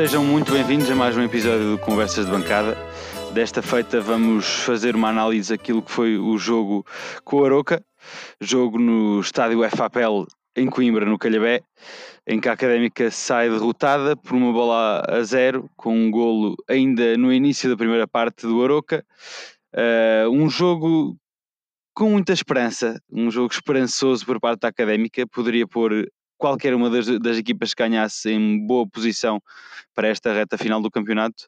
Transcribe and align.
sejam 0.00 0.24
muito 0.24 0.50
bem-vindos 0.50 0.90
a 0.90 0.94
mais 0.94 1.14
um 1.14 1.22
episódio 1.22 1.72
do 1.72 1.78
Conversas 1.78 2.24
de 2.24 2.32
Bancada. 2.32 2.74
Desta 3.34 3.60
feita 3.60 4.00
vamos 4.00 4.46
fazer 4.46 4.96
uma 4.96 5.10
análise 5.10 5.54
daquilo 5.54 5.82
que 5.82 5.90
foi 5.90 6.16
o 6.16 6.38
jogo 6.38 6.86
com 7.22 7.36
o 7.36 7.44
Aroca, 7.44 7.84
jogo 8.40 8.78
no 8.78 9.20
estádio 9.20 9.60
FAPEL 9.68 10.26
em 10.56 10.70
Coimbra, 10.70 11.04
no 11.04 11.18
Calhabé, 11.18 11.60
em 12.26 12.40
que 12.40 12.48
a 12.48 12.52
Académica 12.52 13.10
sai 13.10 13.50
derrotada 13.50 14.16
por 14.16 14.32
uma 14.32 14.50
bola 14.54 15.02
a 15.06 15.22
zero, 15.22 15.68
com 15.76 15.94
um 15.94 16.10
golo 16.10 16.56
ainda 16.66 17.18
no 17.18 17.30
início 17.30 17.68
da 17.68 17.76
primeira 17.76 18.08
parte 18.08 18.46
do 18.46 18.64
Aroca. 18.64 19.04
Uh, 19.74 20.30
um 20.30 20.48
jogo 20.48 21.14
com 21.94 22.12
muita 22.12 22.32
esperança, 22.32 22.98
um 23.12 23.30
jogo 23.30 23.52
esperançoso 23.52 24.24
por 24.24 24.40
parte 24.40 24.60
da 24.60 24.68
Académica, 24.68 25.26
poderia 25.26 25.66
pôr 25.66 26.10
qualquer 26.40 26.74
uma 26.74 26.88
das, 26.88 27.06
das 27.20 27.36
equipas 27.36 27.74
que 27.74 27.82
ganhasse 27.82 28.30
em 28.32 28.66
boa 28.66 28.88
posição 28.88 29.40
para 29.94 30.08
esta 30.08 30.32
reta 30.32 30.56
final 30.56 30.80
do 30.80 30.90
campeonato. 30.90 31.44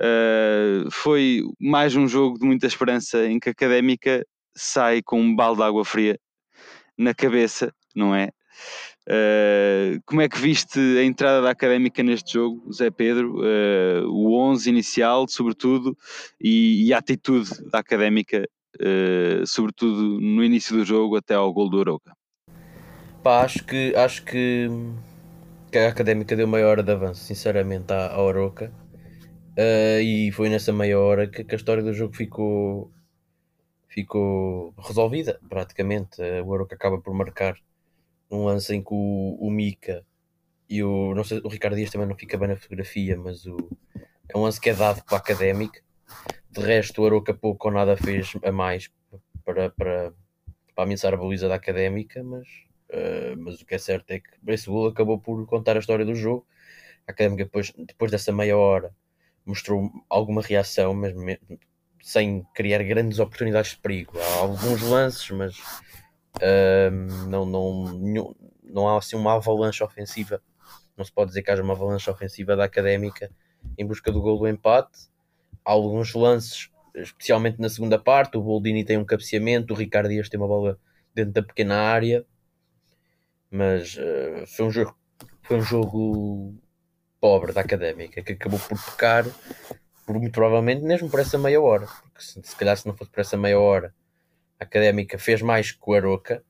Uh, 0.00 0.90
foi 0.90 1.42
mais 1.60 1.94
um 1.94 2.08
jogo 2.08 2.38
de 2.38 2.46
muita 2.46 2.66
esperança 2.66 3.26
em 3.26 3.38
que 3.38 3.50
a 3.50 3.52
Académica 3.52 4.26
sai 4.56 5.02
com 5.02 5.20
um 5.20 5.36
balde 5.36 5.58
de 5.58 5.64
água 5.64 5.84
fria 5.84 6.18
na 6.98 7.14
cabeça, 7.14 7.72
não 7.94 8.14
é? 8.14 8.30
Uh, 9.06 10.00
como 10.06 10.22
é 10.22 10.28
que 10.28 10.38
viste 10.38 10.80
a 10.98 11.04
entrada 11.04 11.42
da 11.42 11.50
Académica 11.50 12.02
neste 12.02 12.32
jogo, 12.32 12.72
Zé 12.72 12.90
Pedro? 12.90 13.36
Uh, 13.40 14.08
o 14.08 14.34
11 14.36 14.70
inicial, 14.70 15.28
sobretudo, 15.28 15.96
e, 16.40 16.86
e 16.86 16.94
a 16.94 16.98
atitude 16.98 17.50
da 17.70 17.80
Académica, 17.80 18.48
sobretudo 19.46 20.18
no 20.20 20.42
início 20.42 20.76
do 20.76 20.84
jogo 20.84 21.14
até 21.14 21.34
ao 21.34 21.52
gol 21.52 21.70
do 21.70 21.80
Aroca. 21.80 22.12
Pá, 23.24 23.42
acho 23.42 23.64
que, 23.64 23.96
acho 23.96 24.22
que, 24.22 24.68
que 25.72 25.78
a 25.78 25.88
Académica 25.88 26.36
deu 26.36 26.46
meia 26.46 26.68
hora 26.68 26.82
de 26.82 26.92
avanço, 26.92 27.24
sinceramente, 27.24 27.90
à, 27.90 28.12
à 28.12 28.22
Oroca. 28.22 28.70
Uh, 29.56 29.98
e 30.02 30.30
foi 30.32 30.50
nessa 30.50 30.74
meia 30.74 31.00
hora 31.00 31.26
que, 31.26 31.42
que, 31.42 31.54
a 31.54 31.56
história 31.56 31.82
do 31.82 31.94
jogo 31.94 32.14
ficou, 32.14 32.92
ficou 33.88 34.74
resolvida, 34.76 35.40
praticamente. 35.48 36.20
Uh, 36.20 36.44
o 36.44 36.50
Oroca 36.50 36.74
acaba 36.74 37.00
por 37.00 37.14
marcar 37.14 37.56
um 38.30 38.44
lance 38.44 38.74
em 38.76 38.82
que 38.82 38.92
o, 38.92 39.38
o 39.40 39.50
Mika 39.50 40.04
e 40.68 40.82
o, 40.82 41.14
não 41.14 41.24
sei, 41.24 41.40
o 41.42 41.48
Ricardo 41.48 41.76
Dias 41.76 41.90
também 41.90 42.06
não 42.06 42.16
fica 42.16 42.36
bem 42.36 42.48
na 42.48 42.56
fotografia, 42.56 43.16
mas 43.16 43.46
o, 43.46 43.56
é 44.28 44.36
um 44.36 44.42
lance 44.42 44.60
que 44.60 44.68
é 44.68 44.74
dado 44.74 45.02
para 45.02 45.16
a 45.16 45.20
Académica. 45.20 45.80
De 46.50 46.60
resto, 46.60 47.00
o 47.00 47.06
Aroca 47.06 47.32
pouco 47.32 47.68
ou 47.68 47.74
nada 47.74 47.96
fez 47.96 48.34
a 48.44 48.52
mais 48.52 48.90
para, 49.46 49.70
para, 49.70 50.12
para 50.74 50.84
ameaçar 50.84 51.14
a 51.14 51.16
baliza 51.16 51.48
da 51.48 51.54
Académica, 51.54 52.22
mas 52.22 52.63
Uh, 52.94 53.36
mas 53.38 53.60
o 53.60 53.66
que 53.66 53.74
é 53.74 53.78
certo 53.78 54.08
é 54.12 54.20
que 54.20 54.30
Brace 54.40 54.66
Bull 54.66 54.86
acabou 54.86 55.18
por 55.18 55.44
contar 55.46 55.76
a 55.76 55.80
história 55.80 56.04
do 56.04 56.14
jogo. 56.14 56.46
A 57.06 57.10
Académica, 57.10 57.44
depois, 57.44 57.72
depois 57.76 58.10
dessa 58.10 58.32
meia 58.32 58.56
hora, 58.56 58.94
mostrou 59.44 59.90
alguma 60.08 60.40
reação, 60.40 60.94
mas 60.94 61.12
sem 62.00 62.46
criar 62.54 62.84
grandes 62.84 63.18
oportunidades 63.18 63.72
de 63.72 63.78
perigo. 63.78 64.12
Há 64.18 64.38
alguns 64.38 64.80
lances, 64.82 65.28
mas 65.30 65.58
uh, 66.36 67.26
não, 67.28 67.44
não, 67.44 68.36
não 68.62 68.88
há 68.88 68.96
assim 68.96 69.16
uma 69.16 69.34
avalanche 69.34 69.82
ofensiva. 69.82 70.40
Não 70.96 71.04
se 71.04 71.10
pode 71.10 71.30
dizer 71.30 71.42
que 71.42 71.50
haja 71.50 71.64
uma 71.64 71.74
avalanche 71.74 72.08
ofensiva 72.08 72.54
da 72.54 72.64
Académica 72.64 73.28
em 73.76 73.84
busca 73.84 74.12
do 74.12 74.22
gol 74.22 74.38
do 74.38 74.46
empate. 74.46 75.08
Há 75.64 75.72
alguns 75.72 76.14
lances, 76.14 76.70
especialmente 76.94 77.60
na 77.60 77.68
segunda 77.68 77.98
parte. 77.98 78.36
O 78.36 78.42
Boldini 78.42 78.84
tem 78.84 78.98
um 78.98 79.04
cabeceamento, 79.04 79.74
o 79.74 79.76
Ricardo 79.76 80.10
Dias 80.10 80.28
tem 80.28 80.38
uma 80.38 80.46
bola 80.46 80.78
dentro 81.12 81.32
da 81.32 81.42
pequena 81.42 81.74
área 81.76 82.24
mas 83.54 83.96
uh, 83.96 84.44
foi 84.48 84.66
um 84.66 84.70
jogo 84.70 84.98
foi 85.42 85.58
um 85.58 85.62
jogo 85.62 86.54
pobre 87.20 87.52
da 87.52 87.60
académica 87.60 88.20
que 88.20 88.32
acabou 88.32 88.58
por 88.58 88.76
pecar 88.84 89.24
por, 90.04 90.18
muito 90.18 90.32
provavelmente 90.32 90.82
mesmo 90.82 91.08
por 91.08 91.20
essa 91.20 91.38
meia 91.38 91.60
hora. 91.60 91.86
Porque 91.86 92.20
se, 92.20 92.42
se 92.42 92.56
calhar 92.56 92.76
se 92.76 92.86
não 92.86 92.96
fosse 92.96 93.10
por 93.12 93.20
essa 93.20 93.36
meia 93.36 93.58
hora 93.58 93.94
a 94.58 94.64
académica 94.64 95.18
fez 95.18 95.40
mais 95.40 95.70
que 95.70 95.78
o 95.86 95.94
Aroca. 95.94 96.42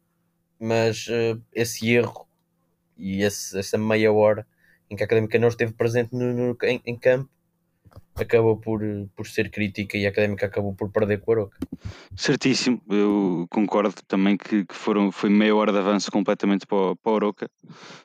Mas 0.59 1.07
uh, 1.09 1.41
esse 1.53 1.91
erro 1.91 2.27
e 2.97 3.23
esse, 3.23 3.59
essa 3.59 3.77
meia 3.77 4.11
hora 4.11 4.47
em 4.89 4.97
que 4.97 5.03
a 5.03 5.07
académica 5.07 5.39
não 5.39 5.49
esteve 5.49 5.75
presente 5.75 6.15
no, 6.15 6.33
no 6.33 6.59
em, 6.63 6.81
em 6.87 6.97
campo 6.97 7.29
acabou 8.15 8.57
por, 8.57 8.81
por 9.15 9.27
ser 9.27 9.51
crítica 9.51 9.99
e 9.99 10.07
a 10.07 10.11
académica 10.11 10.47
acabou 10.47 10.75
por 10.75 10.91
perder 10.91 11.21
com 11.21 11.31
o 11.31 11.35
Aroca. 11.35 11.59
Certíssimo, 12.17 12.81
eu 12.89 13.47
concordo 13.51 13.95
também 14.07 14.37
que, 14.37 14.65
que, 14.65 14.75
foram, 14.75 15.11
foi 15.11 15.31
meia 15.31 15.55
hora 15.55 15.73
de 15.73 15.79
avanço 15.79 16.11
completamente 16.11 16.67
para 16.67 16.77
o, 16.77 16.97
para 16.97 17.13
o 17.13 17.17
Aroca. 17.17 17.51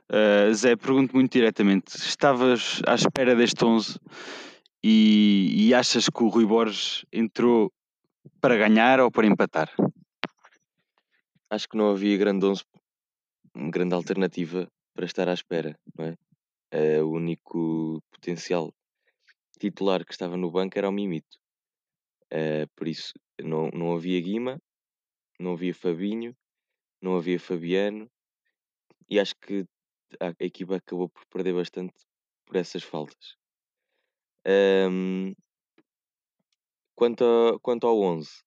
Uh, 0.10 0.54
Zé, 0.54 0.76
pergunto 0.76 1.16
muito 1.16 1.32
diretamente: 1.32 1.96
estavas 1.96 2.82
à 2.88 2.96
espera 2.96 3.36
deste 3.36 3.64
11 3.64 4.00
e, 4.84 5.68
e 5.68 5.74
achas 5.74 6.10
que 6.10 6.24
o 6.24 6.28
Rui 6.28 6.46
Borges 6.46 7.06
entrou 7.12 7.72
para 8.42 8.58
ganhar 8.58 9.00
ou 9.00 9.12
para 9.12 9.28
empatar? 9.28 9.70
Acho 11.52 11.68
que 11.68 11.78
não 11.78 11.92
havia 11.92 12.18
grande 12.18 12.46
11, 12.46 12.64
grande 13.70 13.94
alternativa 13.94 14.68
para 14.94 15.06
estar 15.06 15.30
à 15.30 15.34
espera, 15.34 15.78
não 15.98 16.06
é? 16.06 16.16
é 16.72 17.02
o 17.02 17.10
único 17.10 18.02
potencial 18.12 18.72
titular 19.60 20.06
que 20.06 20.12
estava 20.12 20.38
no 20.38 20.50
banco 20.50 20.78
era 20.78 20.90
o 20.90 20.92
Mimito. 20.92 21.38
Uh, 22.32 22.68
por 22.76 22.88
isso 22.88 23.14
não, 23.44 23.70
não 23.70 23.94
havia 23.94 24.20
Guima, 24.22 24.62
não 25.40 25.54
havia 25.54 25.74
Fabinho, 25.74 26.36
não 27.02 27.18
havia 27.18 27.40
Fabiano 27.40 28.10
e 29.10 29.20
acho 29.20 29.36
que 29.36 29.66
a, 30.20 30.34
equipa 30.40 30.76
acabou 30.76 31.10
por 31.10 31.26
perder 31.28 31.54
bastante 31.54 31.96
por 32.46 32.56
essas 32.56 32.84
faltas. 32.84 33.36
Um, 34.48 35.34
quanto, 36.96 37.24
a, 37.24 37.60
quanto 37.60 37.88
ao 37.88 38.00
11 38.00 38.44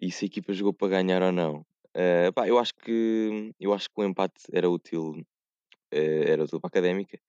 e 0.00 0.10
se 0.10 0.24
a 0.24 0.26
equipa 0.26 0.52
jogou 0.52 0.72
para 0.72 0.88
ganhar 0.88 1.22
ou 1.22 1.32
não, 1.32 1.60
uh, 1.60 2.32
pá, 2.34 2.48
eu 2.48 2.58
acho 2.58 2.74
que 2.74 3.52
eu 3.58 3.72
acho 3.72 3.88
que 3.88 4.00
o 4.00 4.04
empate 4.04 4.42
era 4.52 4.68
útil, 4.68 5.10
uh, 5.10 6.24
era 6.26 6.44
útil 6.44 6.60
para 6.60 6.68
a 6.68 6.70
académica 6.70 7.20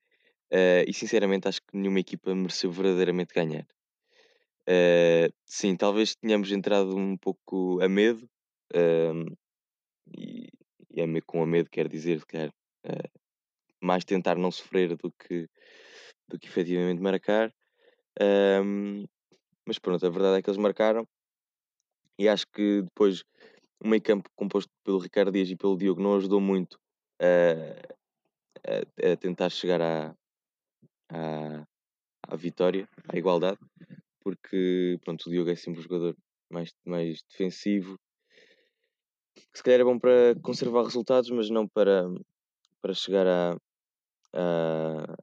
Uh, 0.51 0.83
e 0.85 0.93
sinceramente 0.93 1.47
acho 1.47 1.61
que 1.61 1.77
nenhuma 1.77 2.01
equipa 2.01 2.35
mereceu 2.35 2.69
verdadeiramente 2.71 3.33
ganhar. 3.33 3.65
Uh, 4.67 5.31
sim, 5.45 5.75
talvez 5.77 6.15
tenhamos 6.15 6.51
entrado 6.51 6.95
um 6.95 7.17
pouco 7.17 7.81
a 7.81 7.87
medo, 7.87 8.29
uh, 8.75 9.37
e, 10.17 10.49
e 10.89 11.01
a, 11.01 11.21
com 11.25 11.41
a 11.41 11.45
medo 11.45 11.69
quer 11.69 11.87
dizer 11.87 12.25
que 12.25 12.37
uh, 12.37 13.19
mais 13.81 14.03
tentar 14.03 14.35
não 14.35 14.51
sofrer 14.51 14.95
do 14.97 15.11
que, 15.11 15.47
do 16.27 16.37
que 16.37 16.47
efetivamente 16.47 17.01
marcar. 17.01 17.53
mas 19.65 19.79
pronto, 19.79 20.05
a 20.05 20.09
verdade 20.09 20.39
é 20.39 20.41
que 20.41 20.49
eles 20.49 20.61
marcaram 20.61 21.07
e 22.19 22.27
acho 22.27 22.45
que 22.47 22.81
depois 22.81 23.23
o 23.83 23.87
meio 23.87 24.01
campo 24.01 24.29
composto 24.35 24.69
pelo 24.83 24.99
Ricardo 24.99 25.31
Dias 25.31 25.49
e 25.49 25.55
pelo 25.55 25.77
Diogo 25.77 26.01
não 26.01 26.17
ajudou 26.17 26.39
muito 26.39 26.77
a, 27.19 29.13
a 29.13 29.17
tentar 29.17 29.49
chegar 29.49 29.81
à, 29.81 30.15
à, 31.11 31.65
à 32.27 32.35
vitória, 32.35 32.87
à 33.07 33.17
igualdade, 33.17 33.59
porque 34.21 34.97
pronto, 35.03 35.27
o 35.27 35.29
Diogo 35.29 35.49
é 35.49 35.55
sempre 35.55 35.79
um 35.79 35.83
jogador 35.83 36.15
mais, 36.49 36.73
mais 36.85 37.21
defensivo, 37.29 37.99
que 39.35 39.57
se 39.57 39.63
calhar 39.63 39.81
é 39.81 39.83
bom 39.83 39.99
para 39.99 40.35
conservar 40.41 40.83
resultados, 40.83 41.29
mas 41.29 41.49
não 41.49 41.67
para, 41.67 42.03
para 42.81 42.93
chegar 42.93 43.27
a, 43.27 43.57
a, 44.33 45.15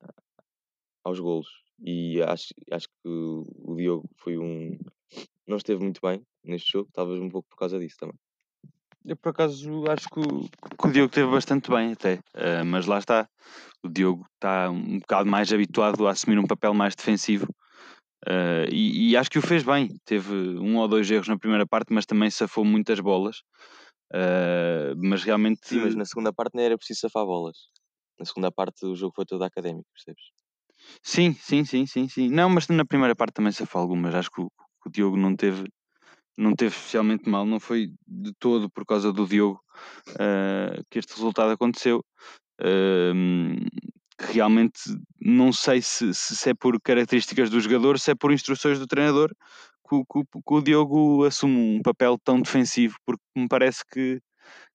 aos 1.04 1.18
golos. 1.18 1.48
E 1.80 2.20
acho, 2.22 2.52
acho 2.72 2.88
que 2.88 3.08
o 3.08 3.74
Diogo 3.76 4.08
foi 4.16 4.36
um. 4.36 4.76
não 5.46 5.56
esteve 5.56 5.82
muito 5.82 6.00
bem 6.02 6.24
neste 6.42 6.72
jogo, 6.72 6.90
talvez 6.92 7.20
um 7.20 7.28
pouco 7.28 7.48
por 7.48 7.56
causa 7.56 7.78
disso 7.78 7.96
também. 7.98 8.18
Eu 9.08 9.16
por 9.16 9.30
acaso 9.30 9.88
acho 9.88 10.06
que 10.10 10.20
o, 10.20 10.48
que 10.76 10.86
o 10.86 10.92
Diogo 10.92 11.08
esteve 11.08 11.30
bastante 11.30 11.70
bem 11.70 11.92
até, 11.92 12.16
uh, 12.34 12.64
mas 12.66 12.84
lá 12.84 12.98
está, 12.98 13.26
o 13.82 13.88
Diogo 13.88 14.26
está 14.34 14.68
um 14.70 14.98
bocado 14.98 15.30
mais 15.30 15.50
habituado 15.50 16.06
a 16.06 16.10
assumir 16.10 16.38
um 16.38 16.46
papel 16.46 16.74
mais 16.74 16.94
defensivo 16.94 17.46
uh, 18.26 18.68
e, 18.70 19.10
e, 19.10 19.16
acho 19.16 19.30
que 19.30 19.38
o 19.38 19.42
fez 19.42 19.62
bem. 19.62 19.96
Teve 20.04 20.34
um 20.58 20.76
ou 20.76 20.86
dois 20.86 21.10
erros 21.10 21.26
na 21.26 21.38
primeira 21.38 21.66
parte, 21.66 21.90
mas 21.90 22.04
também 22.04 22.30
safou 22.30 22.66
muitas 22.66 23.00
bolas. 23.00 23.38
Uh, 24.12 24.92
mas 24.96 25.24
realmente. 25.24 25.60
Sim, 25.64 25.80
mas 25.80 25.94
na 25.94 26.04
segunda 26.04 26.32
parte 26.32 26.54
nem 26.54 26.66
era 26.66 26.76
preciso 26.76 27.00
safar 27.00 27.24
bolas. 27.24 27.56
Na 28.18 28.26
segunda 28.26 28.52
parte 28.52 28.84
o 28.84 28.94
jogo 28.94 29.14
foi 29.16 29.24
todo 29.24 29.42
académico, 29.42 29.88
percebes? 29.94 30.22
Sim, 31.02 31.34
sim, 31.34 31.64
sim, 31.64 31.86
sim, 31.86 32.08
sim. 32.08 32.28
Não, 32.28 32.50
mas 32.50 32.68
na 32.68 32.84
primeira 32.84 33.16
parte 33.16 33.34
também 33.34 33.52
safou 33.52 33.80
algumas. 33.80 34.14
Acho 34.14 34.30
que 34.30 34.42
o, 34.42 34.50
que 34.82 34.88
o 34.88 34.90
Diogo 34.90 35.16
não 35.16 35.34
teve 35.34 35.64
não 36.38 36.54
teve 36.54 36.74
especialmente 36.74 37.28
mal, 37.28 37.44
não 37.44 37.58
foi 37.58 37.92
de 38.06 38.32
todo 38.38 38.70
por 38.70 38.86
causa 38.86 39.12
do 39.12 39.26
Diogo 39.26 39.60
uh, 40.10 40.84
que 40.88 41.00
este 41.00 41.14
resultado 41.14 41.50
aconteceu. 41.50 42.04
Uh, 42.60 43.58
realmente 44.20 44.80
não 45.20 45.52
sei 45.52 45.82
se, 45.82 46.14
se, 46.14 46.50
é 46.50 46.54
por 46.54 46.80
características 46.80 47.50
do 47.50 47.60
jogador, 47.60 47.98
se 47.98 48.12
é 48.12 48.14
por 48.14 48.32
instruções 48.32 48.78
do 48.78 48.86
treinador 48.86 49.30
que, 49.88 49.96
que, 49.96 50.22
que, 50.24 50.54
o 50.54 50.60
Diogo 50.60 51.24
assume 51.24 51.78
um 51.78 51.82
papel 51.82 52.16
tão 52.22 52.40
defensivo, 52.40 52.96
porque 53.04 53.22
me 53.36 53.48
parece 53.48 53.82
que 53.90 54.20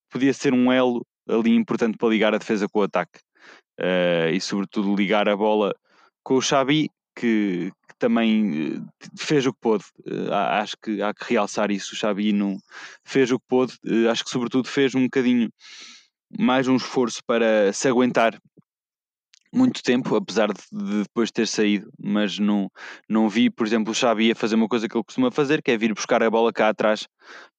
podia 0.10 0.34
ser 0.34 0.54
um 0.54 0.72
elo 0.72 1.06
ali 1.28 1.56
importante 1.56 1.98
para 1.98 2.10
ligar 2.10 2.34
a 2.34 2.38
defesa 2.38 2.68
com 2.68 2.80
o 2.80 2.84
ataque 2.84 3.20
uh, 3.80 4.30
e, 4.34 4.40
sobretudo, 4.42 4.96
ligar 4.96 5.30
a 5.30 5.38
bola 5.38 5.74
com 6.24 6.36
o 6.36 6.42
Xabi, 6.42 6.90
que, 7.16 7.72
também 8.04 8.76
eh, 8.76 9.08
fez 9.18 9.46
o 9.46 9.54
que 9.54 9.60
pôde. 9.62 9.86
Eh, 10.06 10.34
acho 10.34 10.76
que 10.84 11.02
há 11.02 11.14
que 11.14 11.34
realçar 11.34 11.72
isso. 11.72 11.94
O 11.94 11.96
Xabi 11.96 12.34
não 12.34 12.58
fez 13.06 13.32
o 13.32 13.40
que 13.40 13.46
pôde. 13.48 13.78
Eh, 13.86 14.10
acho 14.10 14.26
que, 14.26 14.30
sobretudo, 14.30 14.68
fez 14.68 14.94
um 14.94 15.04
bocadinho 15.04 15.50
mais 16.38 16.68
um 16.68 16.76
esforço 16.76 17.22
para 17.26 17.72
se 17.72 17.88
aguentar 17.88 18.38
muito 19.54 19.82
tempo, 19.84 20.16
apesar 20.16 20.52
de, 20.52 20.62
de 20.72 21.04
depois 21.04 21.32
ter 21.32 21.48
saído, 21.48 21.88
mas 21.98 22.40
não, 22.40 22.70
não 23.08 23.30
vi, 23.30 23.52
por 23.52 23.68
exemplo, 23.68 23.92
o 23.92 23.96
Xabi 23.96 24.32
a 24.32 24.36
fazer 24.36 24.56
uma 24.56 24.68
coisa 24.68 24.90
que 24.90 24.98
ele 24.98 25.04
costuma 25.04 25.30
fazer, 25.32 25.62
que 25.62 25.72
é 25.72 25.78
vir 25.78 25.94
buscar 25.94 26.24
a 26.24 26.30
bola 26.30 26.52
cá 26.52 26.70
atrás 26.70 27.08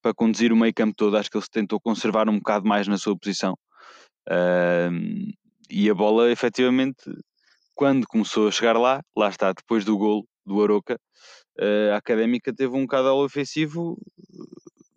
para 0.03 0.13
conduzir 0.13 0.53
o 0.53 0.57
meio 0.57 0.75
campo 0.75 0.95
todo. 0.95 1.17
Acho 1.17 1.31
que 1.31 1.39
ele 1.39 1.45
se 1.45 1.51
tentou 1.51 1.81
conservar 1.81 2.29
um 2.29 2.37
bocado 2.39 2.67
mais 2.69 2.87
na 2.87 2.99
sua 2.99 3.17
posição. 3.17 3.55
Uh, 4.29 5.33
e 5.71 5.89
a 5.89 5.95
bola, 5.95 6.31
efetivamente, 6.31 7.05
quando 7.75 8.07
começou 8.07 8.49
a 8.49 8.51
chegar 8.51 8.77
lá, 8.77 9.01
lá 9.17 9.29
está, 9.29 9.53
depois 9.53 9.85
do 9.85 9.97
golo 9.97 10.27
do 10.45 10.63
Aroca, 10.63 10.99
uh, 11.59 11.93
a 11.93 11.97
Académica 11.97 12.53
teve 12.53 12.77
um 12.77 12.87
caudal 12.87 13.19
ofensivo 13.19 13.97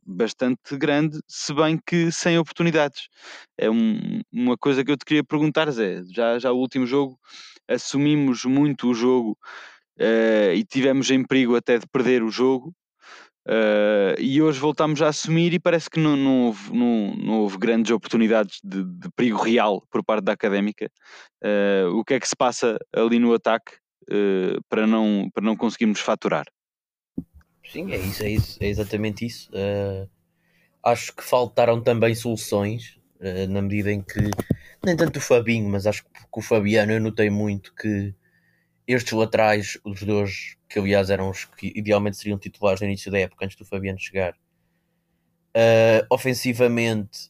bastante 0.08 0.78
grande, 0.78 1.20
se 1.28 1.54
bem 1.54 1.78
que 1.86 2.12
sem 2.12 2.40
oportunidades. 2.40 3.10
É 3.58 3.70
um, 3.70 4.22
uma 4.32 4.58
coisa 4.58 4.84
que 4.84 4.92
eu 4.92 4.98
te 4.98 5.06
queria 5.06 5.24
perguntar, 5.24 5.70
Zé. 5.70 6.02
Já, 6.14 6.40
já 6.40 6.52
o 6.52 6.58
último 6.58 6.88
jogo 6.88 7.20
assumimos 7.68 8.46
muito 8.46 8.90
o 8.90 8.94
jogo 8.94 9.38
uh, 10.00 10.54
e 10.54 10.64
tivemos 10.64 11.12
em 11.12 11.26
perigo 11.26 11.56
até 11.56 11.78
de 11.78 11.86
perder 11.88 12.24
o 12.24 12.32
jogo. 12.32 12.74
Uh, 13.46 14.20
e 14.20 14.42
hoje 14.42 14.60
voltamos 14.60 15.02
a 15.02 15.08
assumir 15.08 15.54
e 15.54 15.60
parece 15.60 15.90
que 15.90 16.00
não, 16.00 16.18
não, 16.18 16.48
houve, 16.48 16.74
não, 16.74 17.16
não 17.16 17.40
houve 17.40 17.58
grandes 17.58 17.92
oportunidades 17.92 18.60
de, 18.62 18.84
de, 18.84 19.10
perigo 19.16 19.42
real 19.42 19.82
por 19.90 20.04
parte 20.04 20.26
da 20.26 20.34
académica. 20.34 20.92
Uh, 21.42 21.96
o 21.98 22.04
que 22.04 22.16
é 22.16 22.20
que 22.20 22.28
se 22.28 22.36
passa 22.36 22.78
ali 22.94 23.20
no 23.20 23.34
ataque 23.34 23.74
uh, 24.10 24.62
para, 24.70 24.86
não, 24.88 25.30
para 25.34 25.44
não 25.44 25.56
conseguirmos 25.56 26.00
faturar? 26.00 26.46
Sim, 27.66 27.92
é 27.92 27.98
isso, 27.98 28.24
é, 28.24 28.30
isso, 28.30 28.58
é 28.62 28.68
exatamente 28.68 29.26
isso. 29.26 29.52
acho 30.82 31.14
que 31.14 31.24
faltaram 31.24 31.82
também 31.82 32.16
soluções, 32.16 32.98
na 33.50 33.62
medida 33.62 33.92
em 33.92 34.02
que, 34.02 34.32
nem 34.86 34.96
tanto 34.96 35.18
o 35.18 35.22
Fabinho, 35.22 35.70
mas 35.70 35.86
acho 35.86 36.04
que 36.04 36.10
o 36.32 36.42
Fabiano 36.42 36.94
eu 36.94 37.02
notei 37.02 37.30
muito 37.30 37.76
que 37.76 38.16
estes 38.88 39.12
laterais, 39.12 39.78
os 39.84 40.02
dois, 40.02 40.56
que 40.70 40.80
aliás 40.80 41.10
eram 41.10 41.30
os 41.30 41.44
que 41.44 41.74
idealmente 41.76 42.18
seriam 42.18 42.40
titulares 42.40 42.80
no 42.80 42.88
início 42.88 43.12
da 43.12 43.20
época, 43.20 43.44
antes 43.44 43.58
do 43.58 43.66
Fabiano 43.66 44.00
chegar, 44.00 44.34
uh, 45.54 46.08
ofensivamente, 46.10 47.30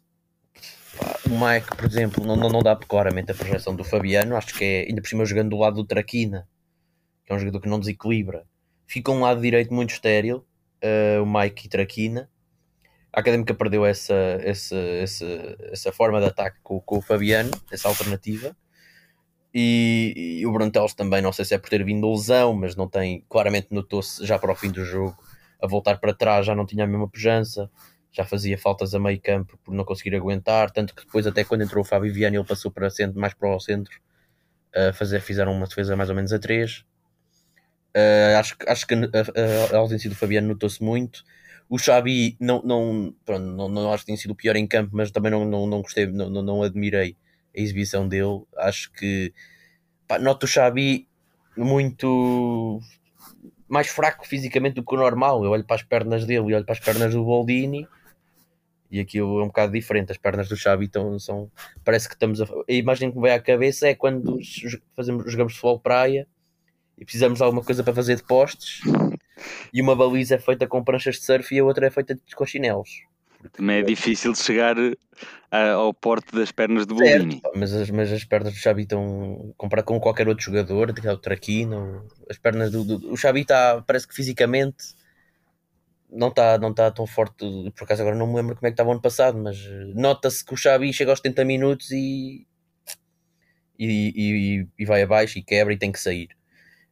o 1.25 1.29
Mike, 1.29 1.75
por 1.75 1.85
exemplo, 1.85 2.25
não, 2.25 2.35
não, 2.35 2.49
não 2.49 2.61
dá 2.61 2.75
claramente 2.75 3.31
a 3.31 3.35
projeção 3.35 3.75
do 3.75 3.83
Fabiano, 3.83 4.35
acho 4.35 4.53
que 4.53 4.63
é 4.63 4.85
ainda 4.87 5.01
por 5.01 5.07
cima 5.07 5.25
jogando 5.25 5.49
do 5.49 5.57
lado 5.57 5.77
do 5.77 5.85
Traquina, 5.85 6.47
que 7.27 7.33
é 7.33 7.35
um 7.35 7.39
jogador 7.39 7.59
que 7.59 7.67
não 7.67 7.79
desequilibra. 7.79 8.45
Fica 8.87 9.11
um 9.11 9.19
lado 9.19 9.41
direito 9.41 9.73
muito 9.73 9.89
estéril, 9.89 10.45
uh, 10.81 11.21
o 11.21 11.25
Mike 11.25 11.67
e 11.67 11.69
Traquina. 11.69 12.29
A 13.11 13.19
Académica 13.19 13.53
perdeu 13.53 13.85
essa, 13.85 14.13
essa, 14.41 14.77
essa, 14.77 15.25
essa 15.71 15.91
forma 15.91 16.21
de 16.21 16.27
ataque 16.27 16.57
com, 16.63 16.79
com 16.79 16.97
o 16.97 17.01
Fabiano, 17.01 17.51
essa 17.69 17.89
alternativa. 17.89 18.55
E, 19.53 20.39
e, 20.39 20.45
o 20.45 20.53
Brantelos 20.53 20.93
também, 20.93 21.21
não 21.21 21.33
sei 21.33 21.43
se 21.43 21.53
é 21.53 21.57
por 21.57 21.69
ter 21.69 21.83
vindo 21.83 22.09
lesão, 22.09 22.53
mas 22.53 22.75
não 22.75 22.87
tem, 22.87 23.25
claramente 23.29 23.67
notou-se 23.71 24.25
já 24.25 24.39
para 24.39 24.51
o 24.51 24.55
fim 24.55 24.71
do 24.71 24.85
jogo, 24.85 25.17
a 25.61 25.67
voltar 25.67 25.97
para 25.99 26.13
trás 26.13 26.45
já 26.45 26.55
não 26.55 26.65
tinha 26.65 26.83
a 26.83 26.87
mesma 26.87 27.09
pujança, 27.09 27.69
já 28.11 28.23
fazia 28.23 28.57
faltas 28.57 28.93
a 28.93 28.99
meio 28.99 29.19
campo 29.19 29.57
por 29.63 29.73
não 29.73 29.83
conseguir 29.83 30.15
aguentar, 30.15 30.69
tanto 30.71 30.93
que 30.93 31.05
depois 31.05 31.25
até 31.25 31.43
quando 31.43 31.63
entrou 31.63 31.83
o 31.83 31.87
Fábio 31.87 32.13
Viana 32.13 32.37
ele 32.37 32.45
passou 32.45 32.71
para 32.71 32.89
centro, 32.89 33.19
mais 33.19 33.33
para 33.33 33.53
o 33.53 33.59
centro, 33.59 33.99
a 34.75 34.93
fazer, 34.93 35.21
fizeram 35.21 35.53
uma 35.53 35.65
defesa 35.65 35.95
mais 35.95 36.09
ou 36.09 36.15
menos 36.15 36.31
a 36.31 36.39
3. 36.39 36.85
Uh, 37.97 38.37
acho, 38.37 38.55
acho 38.67 38.85
que 38.85 38.93
a, 38.93 38.97
a, 38.97 39.75
a 39.75 39.79
ausência 39.79 40.07
do 40.07 40.15
Fabiano 40.15 40.49
notou-se 40.49 40.83
muito. 40.83 41.23
O 41.67 41.79
Xabi 41.79 42.37
não, 42.39 42.61
não, 42.63 43.15
pronto, 43.25 43.43
não, 43.43 43.67
não 43.67 43.91
acho 43.91 44.03
que 44.03 44.07
tenha 44.07 44.17
sido 44.17 44.31
o 44.31 44.35
pior 44.35 44.55
em 44.55 44.67
campo, 44.67 44.91
mas 44.93 45.09
também 45.09 45.31
não, 45.31 45.43
não, 45.43 45.65
não 45.65 45.81
gostei, 45.81 46.05
não, 46.05 46.29
não, 46.29 46.43
não 46.43 46.63
admirei 46.63 47.17
a 47.55 47.59
exibição 47.59 48.07
dele. 48.07 48.43
Acho 48.55 48.91
que 48.93 49.33
pá, 50.07 50.19
noto 50.19 50.45
o 50.45 50.47
Xabi 50.47 51.07
muito 51.57 52.79
mais 53.67 53.87
fraco 53.87 54.27
fisicamente 54.27 54.75
do 54.75 54.83
que 54.83 54.93
o 54.93 54.97
normal. 54.97 55.43
Eu 55.43 55.49
olho 55.49 55.65
para 55.65 55.77
as 55.77 55.83
pernas 55.83 56.23
dele 56.23 56.51
e 56.51 56.53
olho 56.53 56.65
para 56.65 56.73
as 56.73 56.79
pernas 56.79 57.13
do 57.13 57.25
Boldini 57.25 57.87
e 58.91 58.99
aquilo 58.99 59.39
é 59.39 59.43
um 59.43 59.47
bocado 59.47 59.73
diferente. 59.73 60.11
As 60.11 60.17
pernas 60.17 60.47
do 60.47 60.55
Xabi 60.55 60.85
estão, 60.85 61.17
são. 61.17 61.51
Parece 61.83 62.07
que 62.07 62.13
estamos 62.13 62.41
a. 62.41 62.45
A 62.45 62.73
imagem 62.73 63.09
que 63.09 63.17
me 63.17 63.23
vem 63.23 63.33
à 63.33 63.41
cabeça 63.41 63.87
é 63.87 63.95
quando 63.95 64.39
fazemos, 64.95 65.31
jogamos 65.31 65.53
futebol 65.53 65.79
praia 65.79 66.27
e 66.97 67.05
precisamos 67.05 67.37
de 67.37 67.43
alguma 67.43 67.63
coisa 67.63 67.83
para 67.83 67.93
fazer 67.93 68.15
de 68.15 68.23
postes 68.23 68.81
e 69.73 69.81
uma 69.81 69.95
baliza 69.95 70.35
é 70.35 70.39
feita 70.39 70.67
com 70.67 70.83
pranchas 70.83 71.15
de 71.15 71.25
surf 71.25 71.53
e 71.53 71.59
a 71.59 71.63
outra 71.63 71.87
é 71.87 71.89
feita 71.89 72.15
de, 72.15 72.35
com 72.35 72.45
chinelos. 72.45 72.89
Também 73.53 73.77
é 73.77 73.83
difícil 73.83 74.33
de 74.33 74.39
chegar 74.39 74.75
a, 75.51 75.71
ao 75.71 75.93
porte 75.93 76.35
das 76.35 76.51
pernas 76.51 76.85
do 76.85 76.95
Bolini. 76.95 77.41
Mas 77.55 77.71
as, 77.71 77.89
mas 77.89 78.11
as 78.11 78.23
pernas 78.23 78.53
do 78.53 78.59
Xabi 78.59 78.81
estão 78.81 79.53
comparado 79.55 79.85
com 79.85 79.99
qualquer 79.99 80.27
outro 80.27 80.43
jogador, 80.43 80.89
o 80.89 81.17
Traquino, 81.17 82.05
as 82.29 82.37
pernas 82.37 82.71
do, 82.71 82.83
do, 82.83 83.13
o 83.13 83.15
Xabi 83.15 83.41
está, 83.41 83.81
parece 83.85 84.07
que 84.07 84.15
fisicamente 84.15 84.95
não 86.09 86.29
está 86.29 86.57
não 86.57 86.73
tá 86.73 86.89
tão 86.89 87.05
forte, 87.05 87.45
por 87.75 87.83
acaso 87.83 88.01
agora 88.01 88.15
não 88.15 88.27
me 88.27 88.35
lembro 88.35 88.55
como 88.55 88.67
é 88.67 88.69
que 88.71 88.73
estava 88.73 88.91
ano 88.91 89.01
passado, 89.01 89.37
mas 89.37 89.57
eh, 89.57 89.91
nota-se 89.93 90.43
que 90.43 90.53
o 90.53 90.57
Xabi 90.57 90.91
chega 90.93 91.11
aos 91.11 91.19
70 91.19 91.45
minutos 91.45 91.91
e, 91.91 92.47
e, 93.77 94.13
e, 94.15 94.67
e, 94.79 94.85
vai 94.85 95.03
abaixo 95.03 95.37
e 95.37 95.43
quebra 95.43 95.73
e 95.73 95.77
tem 95.77 95.91
que 95.91 95.99
sair. 95.99 96.29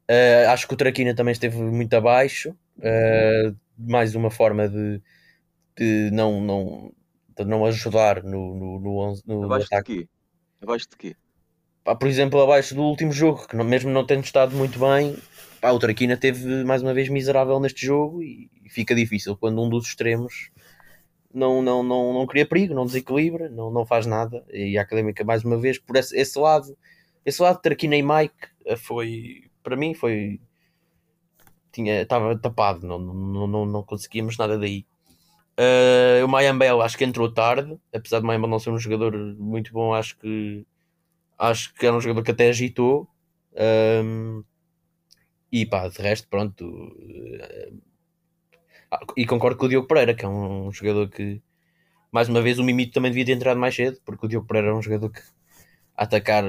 Uh, 0.09 0.49
acho 0.49 0.67
que 0.67 0.73
o 0.73 0.77
Traquina 0.77 1.15
também 1.15 1.31
esteve 1.31 1.57
muito 1.57 1.93
abaixo, 1.95 2.51
uh, 2.77 3.55
mais 3.77 4.13
uma 4.15 4.29
forma 4.29 4.69
de 4.69 5.01
de 5.77 6.09
não, 6.11 6.41
não, 6.41 6.91
de 7.37 7.45
não 7.45 7.65
ajudar 7.65 8.23
no, 8.23 8.55
no, 8.55 8.79
no, 8.79 9.21
no 9.25 9.43
abaixo 9.45 9.67
ataque. 9.67 9.93
de 9.93 9.99
quê? 9.99 10.09
Abaixo 10.61 10.89
de 10.89 10.97
quê? 10.97 11.15
Pá, 11.83 11.95
por 11.95 12.07
exemplo, 12.07 12.41
abaixo 12.41 12.73
do 12.73 12.81
último 12.81 13.11
jogo, 13.11 13.47
que 13.47 13.55
não, 13.55 13.63
mesmo 13.63 13.91
não 13.91 14.05
tendo 14.05 14.23
estado 14.23 14.55
muito 14.55 14.79
bem, 14.79 15.15
pá, 15.61 15.71
o 15.71 15.79
Traquina 15.79 16.17
teve 16.17 16.63
mais 16.63 16.81
uma 16.81 16.93
vez 16.93 17.09
miserável 17.09 17.59
neste 17.59 17.85
jogo 17.85 18.23
e, 18.23 18.49
e 18.63 18.69
fica 18.69 18.95
difícil 18.95 19.37
quando 19.37 19.61
um 19.61 19.69
dos 19.69 19.87
extremos 19.87 20.49
não, 21.33 21.61
não, 21.61 21.83
não, 21.83 22.13
não 22.13 22.25
cria 22.25 22.45
perigo, 22.45 22.73
não 22.73 22.85
desequilibra, 22.85 23.49
não, 23.49 23.69
não 23.69 23.85
faz 23.85 24.05
nada. 24.05 24.43
E 24.49 24.77
a 24.77 24.81
Académica, 24.81 25.23
mais 25.23 25.43
uma 25.43 25.57
vez, 25.57 25.77
por 25.77 25.97
esse, 25.97 26.17
esse 26.17 26.39
lado, 26.39 26.75
esse 27.25 27.41
lado, 27.41 27.61
Traquina 27.61 27.97
e 27.97 28.01
Mike 28.01 28.47
eh, 28.65 28.77
foi, 28.77 29.43
para 29.65 29.75
mim, 29.75 29.93
foi. 29.93 30.39
Tinha, 31.71 32.03
estava 32.03 32.37
tapado, 32.37 32.87
não, 32.87 32.99
não, 32.99 33.47
não, 33.47 33.65
não 33.65 33.83
conseguíamos 33.83 34.37
nada 34.37 34.57
daí. 34.57 34.85
Uh, 35.59 36.23
o 36.25 36.27
Mayambel 36.27 36.81
acho 36.81 36.97
que 36.97 37.03
entrou 37.03 37.31
tarde, 37.33 37.77
apesar 37.93 38.19
de 38.19 38.25
Mayambel 38.25 38.49
não 38.49 38.59
ser 38.59 38.69
um 38.71 38.79
jogador 38.79 39.13
muito 39.37 39.73
bom, 39.73 39.93
acho 39.93 40.17
que 40.17 40.65
acho 41.37 41.73
que 41.73 41.85
era 41.85 41.95
um 41.95 42.01
jogador 42.01 42.23
que 42.23 42.31
até 42.31 42.49
agitou. 42.49 43.09
Um, 44.03 44.43
e 45.51 45.65
pá, 45.65 45.87
de 45.87 46.01
resto, 46.01 46.27
pronto. 46.29 46.65
Uh, 46.65 47.81
e 49.17 49.25
concordo 49.25 49.57
com 49.57 49.65
o 49.65 49.69
Diogo 49.69 49.87
Pereira, 49.87 50.13
que 50.13 50.23
é 50.25 50.27
um, 50.27 50.67
um, 50.67 50.71
jogador 50.71 51.09
que, 51.09 51.41
mais 52.11 52.29
uma 52.29 52.41
vez, 52.41 52.59
o 52.59 52.63
Mimito 52.63 52.93
também 52.93 53.11
devia 53.11 53.25
ter 53.25 53.33
entrado 53.33 53.59
mais 53.59 53.75
cedo, 53.75 53.99
porque 54.05 54.25
o 54.25 54.29
Diogo 54.29 54.47
Pereira 54.47 54.69
é 54.69 54.73
um 54.73 54.81
jogador 54.81 55.09
que 55.09 55.21
atacar 55.95 56.43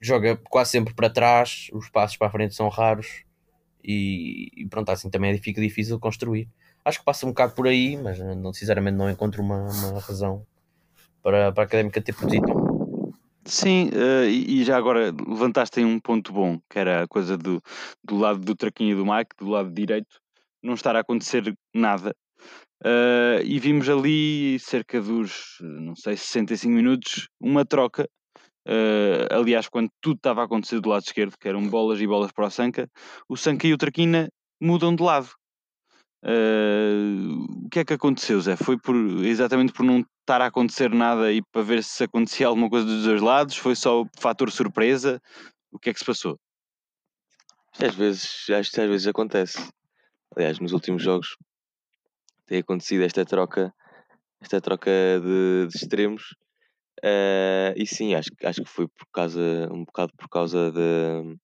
joga 0.00 0.36
quase 0.48 0.70
sempre 0.70 0.94
para 0.94 1.10
trás, 1.10 1.68
os 1.72 1.88
passos 1.88 2.16
para 2.16 2.28
a 2.28 2.30
frente 2.30 2.54
são 2.54 2.68
raros 2.68 3.24
e, 3.84 4.50
e 4.56 4.66
pronto, 4.66 4.90
assim 4.90 5.10
também 5.10 5.36
fica 5.38 5.60
difícil 5.60 5.98
construir. 5.98 6.48
Acho 6.84 6.98
que 6.98 7.04
passa 7.04 7.26
um 7.26 7.30
bocado 7.30 7.54
por 7.54 7.68
aí, 7.68 7.96
mas 7.96 8.18
não, 8.18 8.52
sinceramente 8.52 8.96
não 8.96 9.10
encontro 9.10 9.42
uma, 9.42 9.68
uma 9.70 10.00
razão 10.00 10.46
para, 11.22 11.52
para 11.52 11.64
a 11.64 11.66
académica 11.66 12.00
ter 12.00 12.14
posição. 12.14 12.70
Sim, 13.44 13.88
uh, 13.88 14.26
e 14.28 14.62
já 14.64 14.76
agora 14.76 15.12
levantaste 15.26 15.80
aí 15.80 15.84
um 15.84 15.98
ponto 15.98 16.32
bom, 16.32 16.58
que 16.68 16.78
era 16.78 17.02
a 17.02 17.08
coisa 17.08 17.36
do, 17.36 17.60
do 18.04 18.16
lado 18.16 18.38
do 18.38 18.54
Traquinho 18.54 18.96
do 18.96 19.04
Mike, 19.04 19.36
do 19.38 19.48
lado 19.48 19.70
direito, 19.72 20.20
não 20.62 20.74
estar 20.74 20.94
a 20.94 21.00
acontecer 21.00 21.54
nada. 21.74 22.14
Uh, 22.82 23.42
e 23.44 23.58
vimos 23.58 23.88
ali 23.88 24.58
cerca 24.58 25.00
dos, 25.00 25.58
não 25.60 25.94
sei, 25.94 26.16
65 26.16 26.72
minutos, 26.72 27.28
uma 27.40 27.64
troca. 27.64 28.08
Uh, 28.66 29.26
aliás, 29.30 29.68
quando 29.68 29.90
tudo 30.00 30.16
estava 30.16 30.42
a 30.42 30.44
acontecer 30.44 30.80
do 30.80 30.88
lado 30.88 31.02
esquerdo, 31.02 31.36
que 31.38 31.48
eram 31.48 31.66
bolas 31.68 32.00
e 32.00 32.06
bolas 32.06 32.30
para 32.30 32.46
o 32.46 32.50
Sanca, 32.50 32.88
o 33.28 33.36
Sanca 33.36 33.66
e 33.66 33.72
o 33.72 33.78
Traquina 33.78 34.28
mudam 34.60 34.94
de 34.94 35.02
lado. 35.02 35.30
Uh, 36.22 37.64
o 37.64 37.68
que 37.70 37.80
é 37.80 37.84
que 37.84 37.94
aconteceu, 37.94 38.40
Zé? 38.40 38.56
Foi 38.56 38.78
por, 38.78 38.94
exatamente 39.24 39.72
por 39.72 39.84
não 39.84 40.04
estar 40.20 40.42
a 40.42 40.46
acontecer 40.46 40.92
nada 40.92 41.32
e 41.32 41.42
para 41.50 41.62
ver 41.62 41.82
se 41.82 42.04
acontecia 42.04 42.46
alguma 42.46 42.68
coisa 42.68 42.86
dos 42.86 43.04
dois 43.04 43.22
lados? 43.22 43.56
Foi 43.56 43.74
só 43.74 44.02
o 44.02 44.08
fator 44.18 44.50
surpresa? 44.50 45.20
O 45.72 45.78
que 45.78 45.90
é 45.90 45.92
que 45.92 45.98
se 45.98 46.04
passou? 46.04 46.38
Às 47.78 47.94
vezes, 47.94 48.50
acho 48.50 48.70
que 48.70 48.80
às 48.80 48.88
vezes 48.88 49.06
acontece. 49.06 49.58
Aliás, 50.36 50.58
nos 50.58 50.72
últimos 50.72 51.02
jogos 51.02 51.36
tem 52.46 52.58
acontecido 52.58 53.04
esta 53.04 53.24
troca, 53.24 53.72
esta 54.40 54.60
troca 54.60 54.90
de, 54.90 55.68
de 55.68 55.76
extremos. 55.76 56.34
Uh, 57.04 57.72
e 57.76 57.86
sim, 57.86 58.14
acho, 58.14 58.30
acho 58.44 58.62
que 58.62 58.68
foi 58.68 58.86
por 58.86 59.06
causa, 59.12 59.40
um 59.72 59.84
bocado 59.84 60.12
por 60.18 60.28
causa 60.28 60.70
de, 60.70 61.38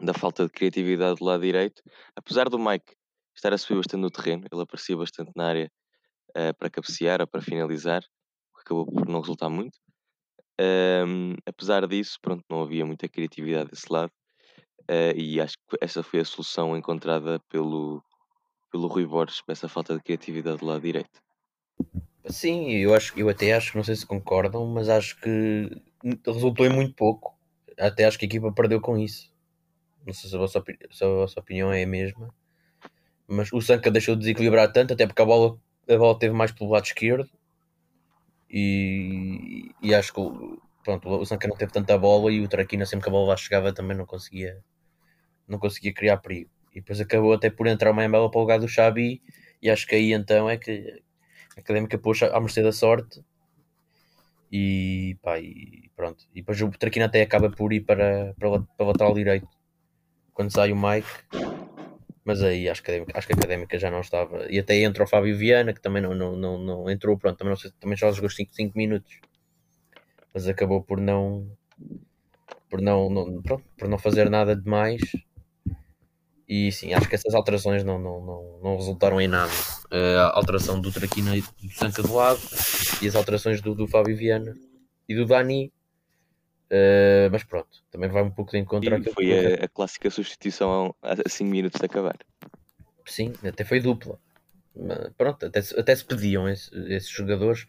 da 0.00 0.14
falta 0.14 0.44
de 0.46 0.52
criatividade 0.52 1.18
do 1.18 1.24
lado 1.24 1.42
direito. 1.42 1.82
Apesar 2.14 2.48
do 2.48 2.58
Mike 2.58 2.94
estar 3.34 3.52
a 3.52 3.58
subir 3.58 3.76
bastante 3.76 4.00
no 4.00 4.10
terreno, 4.10 4.46
ele 4.50 4.62
aparecia 4.62 4.96
bastante 4.96 5.32
na 5.36 5.46
área 5.46 5.70
uh, 6.30 6.54
para 6.58 6.70
cabecear 6.70 7.20
ou 7.20 7.26
para 7.26 7.42
finalizar, 7.42 8.02
o 8.52 8.56
que 8.56 8.62
acabou 8.62 8.86
por 8.86 9.06
não 9.06 9.20
resultar 9.20 9.50
muito. 9.50 9.78
Um, 10.58 11.34
apesar 11.44 11.86
disso, 11.86 12.18
pronto, 12.22 12.42
não 12.48 12.62
havia 12.62 12.86
muita 12.86 13.08
criatividade 13.08 13.70
desse 13.70 13.92
lado. 13.92 14.10
Uh, 14.90 15.12
e 15.14 15.40
acho 15.40 15.56
que 15.68 15.76
essa 15.80 16.02
foi 16.02 16.20
a 16.20 16.24
solução 16.24 16.76
encontrada 16.76 17.40
pelo, 17.50 18.02
pelo 18.70 18.86
Rui 18.86 19.04
Borges 19.04 19.42
para 19.42 19.52
essa 19.52 19.68
falta 19.68 19.94
de 19.94 20.02
criatividade 20.02 20.58
do 20.58 20.66
lado 20.66 20.80
direito. 20.80 21.20
Sim, 22.28 22.70
eu, 22.72 22.94
acho, 22.94 23.18
eu 23.18 23.28
até 23.28 23.52
acho, 23.52 23.76
não 23.76 23.84
sei 23.84 23.94
se 23.94 24.04
concordam, 24.06 24.66
mas 24.66 24.88
acho 24.88 25.18
que 25.20 25.70
resultou 26.26 26.66
em 26.66 26.70
muito 26.70 26.94
pouco. 26.94 27.36
Até 27.78 28.04
acho 28.04 28.18
que 28.18 28.24
a 28.24 28.28
equipa 28.28 28.52
perdeu 28.52 28.80
com 28.80 28.98
isso. 28.98 29.32
Não 30.06 30.14
sei 30.14 30.30
se 30.30 30.36
a 30.36 30.38
vossa, 30.38 30.64
se 30.92 31.04
a 31.04 31.08
vossa 31.08 31.40
opinião 31.40 31.72
é 31.72 31.84
a 31.84 31.86
mesma. 31.86 32.34
Mas 33.28 33.52
o 33.52 33.60
Sanca 33.60 33.90
deixou 33.90 34.14
de 34.16 34.20
desequilibrar 34.22 34.72
tanto, 34.72 34.94
até 34.94 35.06
porque 35.06 35.22
a 35.22 35.26
bola, 35.26 35.58
a 35.88 35.96
bola 35.96 36.18
teve 36.18 36.34
mais 36.34 36.52
pelo 36.52 36.70
lado 36.70 36.86
esquerdo. 36.86 37.30
E, 38.48 39.70
e 39.82 39.94
acho 39.94 40.12
que 40.14 40.20
pronto, 40.84 41.08
o 41.08 41.26
Sanca 41.26 41.48
não 41.48 41.56
teve 41.56 41.72
tanta 41.72 41.98
bola 41.98 42.30
e 42.32 42.40
o 42.40 42.48
Traquina 42.48 42.86
sempre 42.86 43.04
que 43.04 43.08
a 43.08 43.12
bola 43.12 43.28
lá 43.30 43.36
chegava 43.36 43.72
também 43.72 43.96
não 43.96 44.06
conseguia 44.06 44.62
não 45.48 45.58
conseguia 45.58 45.94
criar 45.94 46.18
perigo. 46.18 46.50
E 46.72 46.80
depois 46.80 47.00
acabou 47.00 47.32
até 47.34 47.50
por 47.50 47.66
entrar 47.66 47.92
uma 47.92 48.04
embela 48.04 48.30
para 48.30 48.38
o 48.38 48.42
lugar 48.42 48.60
do 48.60 48.68
Xabi 48.68 49.22
e 49.62 49.70
acho 49.70 49.86
que 49.86 49.94
aí 49.96 50.12
então 50.12 50.48
é 50.50 50.56
que 50.56 51.02
a 51.56 51.60
Académica 51.60 51.98
pôs 51.98 52.22
à 52.22 52.38
mercê 52.40 52.62
da 52.62 52.72
sorte 52.72 53.24
e, 54.52 55.16
pá, 55.22 55.38
e 55.40 55.90
pronto. 55.96 56.24
E 56.32 56.40
depois 56.40 56.60
o 56.60 56.70
Traquina 56.70 57.06
até 57.06 57.22
acaba 57.22 57.50
por 57.50 57.72
ir 57.72 57.80
para, 57.80 58.34
para, 58.38 58.60
para 58.60 58.86
lateral 58.86 59.14
direito 59.14 59.48
quando 60.32 60.52
sai 60.52 60.70
o 60.70 60.76
Mike. 60.76 61.08
Mas 62.24 62.42
aí 62.42 62.68
acho 62.68 62.82
que, 62.82 63.04
acho 63.14 63.26
que 63.26 63.32
a 63.32 63.36
Académica 63.36 63.78
já 63.78 63.90
não 63.90 64.00
estava. 64.00 64.50
E 64.50 64.58
até 64.58 64.76
entra 64.80 65.04
o 65.04 65.06
Fábio 65.06 65.36
Viana, 65.36 65.72
que 65.72 65.80
também 65.80 66.02
não, 66.02 66.14
não, 66.14 66.36
não, 66.36 66.58
não 66.58 66.90
entrou, 66.90 67.16
pronto, 67.16 67.38
também, 67.38 67.52
não 67.52 67.56
sei, 67.56 67.70
também 67.80 67.96
só 67.96 68.10
jogou 68.12 68.28
5 68.28 68.52
minutos. 68.76 69.20
Mas 70.34 70.48
acabou 70.48 70.82
por 70.82 71.00
não. 71.00 71.48
Por 72.68 72.82
não, 72.82 73.08
não, 73.08 73.42
pronto, 73.42 73.64
por 73.78 73.88
não 73.88 73.96
fazer 73.96 74.28
nada 74.28 74.56
de 74.56 74.68
mais 74.68 75.00
e 76.48 76.70
sim, 76.70 76.94
acho 76.94 77.08
que 77.08 77.14
essas 77.14 77.34
alterações 77.34 77.82
não, 77.82 77.98
não, 77.98 78.20
não, 78.24 78.60
não 78.62 78.76
resultaram 78.76 79.20
em 79.20 79.26
nada. 79.26 79.52
A 79.90 80.36
alteração 80.36 80.80
do 80.80 80.92
Traquina 80.92 81.36
e 81.36 81.40
do 81.40 81.72
Sanca 81.72 82.02
do 82.02 82.14
lado 82.14 82.40
e 83.02 83.08
as 83.08 83.16
alterações 83.16 83.60
do, 83.60 83.74
do 83.74 83.88
Fábio 83.88 84.16
Viana 84.16 84.54
e 85.08 85.14
do 85.14 85.26
Dani. 85.26 85.72
Uh, 86.66 87.30
mas 87.30 87.44
pronto, 87.44 87.84
também 87.92 88.10
vai 88.10 88.24
um 88.24 88.30
pouco 88.30 88.50
de 88.50 88.58
encontro 88.58 88.92
àquilo 88.92 89.14
Foi 89.14 89.54
a, 89.54 89.64
a, 89.64 89.68
clássica 89.68 90.10
substituição 90.10 90.92
a 91.00 91.14
5 91.28 91.48
minutos 91.48 91.78
de 91.80 91.86
acabar. 91.86 92.16
Sim, 93.04 93.32
até 93.44 93.64
foi 93.64 93.80
dupla. 93.80 94.18
Mas, 94.74 95.12
pronto, 95.16 95.46
até, 95.46 95.60
até 95.60 95.96
se 95.96 96.04
pediam 96.04 96.48
esse, 96.48 96.70
esses 96.92 97.08
jogadores, 97.08 97.66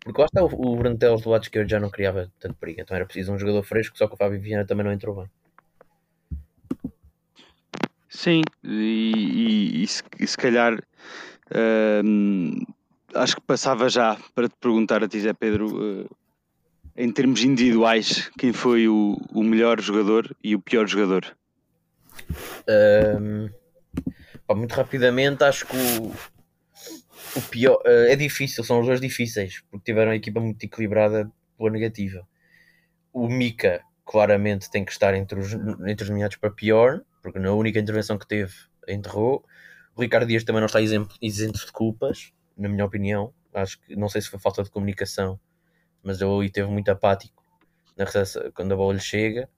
porque 0.00 0.20
lá 0.20 0.26
está 0.26 0.42
o, 0.42 0.48
o 0.48 0.76
Brantelos 0.76 1.22
do 1.22 1.30
lado 1.30 1.42
esquerdo 1.42 1.68
já 1.68 1.78
não 1.78 1.90
criava 1.90 2.30
tanto 2.40 2.56
perigo, 2.56 2.80
então 2.80 2.96
era 2.96 3.06
preciso 3.06 3.32
um 3.32 3.38
jogador 3.38 3.62
fresco, 3.62 3.96
só 3.96 4.08
que 4.08 4.14
o 4.14 4.16
Fábio 4.16 4.40
Viana 4.40 4.66
também 4.66 4.84
não 4.84 4.92
entrou 4.92 5.14
bem. 5.14 5.30
Sim, 8.20 8.42
e, 8.62 9.80
e, 9.80 9.82
e, 9.82 10.26
se, 10.26 10.36
calhar 10.36 10.74
uh, 10.74 12.66
acho 13.14 13.36
que 13.36 13.40
passava 13.40 13.88
já 13.88 14.14
para 14.34 14.46
te 14.46 14.54
perguntar 14.60 15.02
a 15.02 15.08
ti, 15.08 15.18
Zé 15.20 15.32
Pedro, 15.32 16.02
uh, 16.02 16.16
em 16.94 17.10
termos 17.10 17.42
individuais, 17.42 18.30
quem 18.38 18.52
foi 18.52 18.86
o, 18.88 19.16
o 19.32 19.42
melhor 19.42 19.80
jogador 19.80 20.36
e 20.44 20.54
o 20.54 20.60
pior 20.60 20.86
jogador? 20.86 21.34
Um, 22.68 23.48
pá, 24.46 24.54
muito 24.54 24.72
rapidamente, 24.74 25.42
acho 25.42 25.66
que 25.66 25.76
o, 25.78 26.12
o 27.38 27.42
pior 27.48 27.80
uh, 27.86 28.04
é 28.06 28.16
difícil, 28.16 28.62
são 28.62 28.80
os 28.80 28.86
dois 28.86 29.00
difíceis, 29.00 29.62
porque 29.70 29.92
tiveram 29.92 30.10
a 30.10 30.16
equipa 30.16 30.40
muito 30.40 30.62
equilibrada 30.62 31.32
pela 31.56 31.70
negativa. 31.70 32.28
O 33.14 33.30
Mika 33.30 33.80
claramente 34.04 34.70
tem 34.70 34.84
que 34.84 34.92
estar 34.92 35.14
entre 35.14 35.40
os, 35.40 35.54
entre 35.54 36.02
os 36.02 36.10
nomeados 36.10 36.36
para 36.36 36.50
pior, 36.50 37.00
porque 37.22 37.38
na 37.38 37.52
única 37.52 37.78
intervenção 37.78 38.18
que 38.18 38.26
teve 38.26 38.54
enterrou. 38.88 39.44
O 39.96 40.02
Ricardo 40.02 40.26
Dias 40.26 40.44
também 40.44 40.60
não 40.60 40.66
está 40.66 40.80
isento, 40.80 41.66
de 41.66 41.72
culpas, 41.72 42.32
na 42.56 42.68
minha 42.68 42.84
opinião. 42.84 43.32
Acho 43.52 43.80
que 43.80 43.96
não 43.96 44.08
sei 44.08 44.22
se 44.22 44.28
foi 44.28 44.38
falta 44.38 44.62
de 44.62 44.70
comunicação, 44.70 45.38
mas 46.02 46.20
ele 46.20 46.30
ali 46.30 46.50
teve 46.50 46.68
muito 46.68 46.88
apático 46.90 47.44
na 47.96 48.04
recepção, 48.04 48.50
quando 48.54 48.72
a 48.72 48.76
bola 48.76 48.94
lhe 48.94 49.00
chega. 49.00 49.48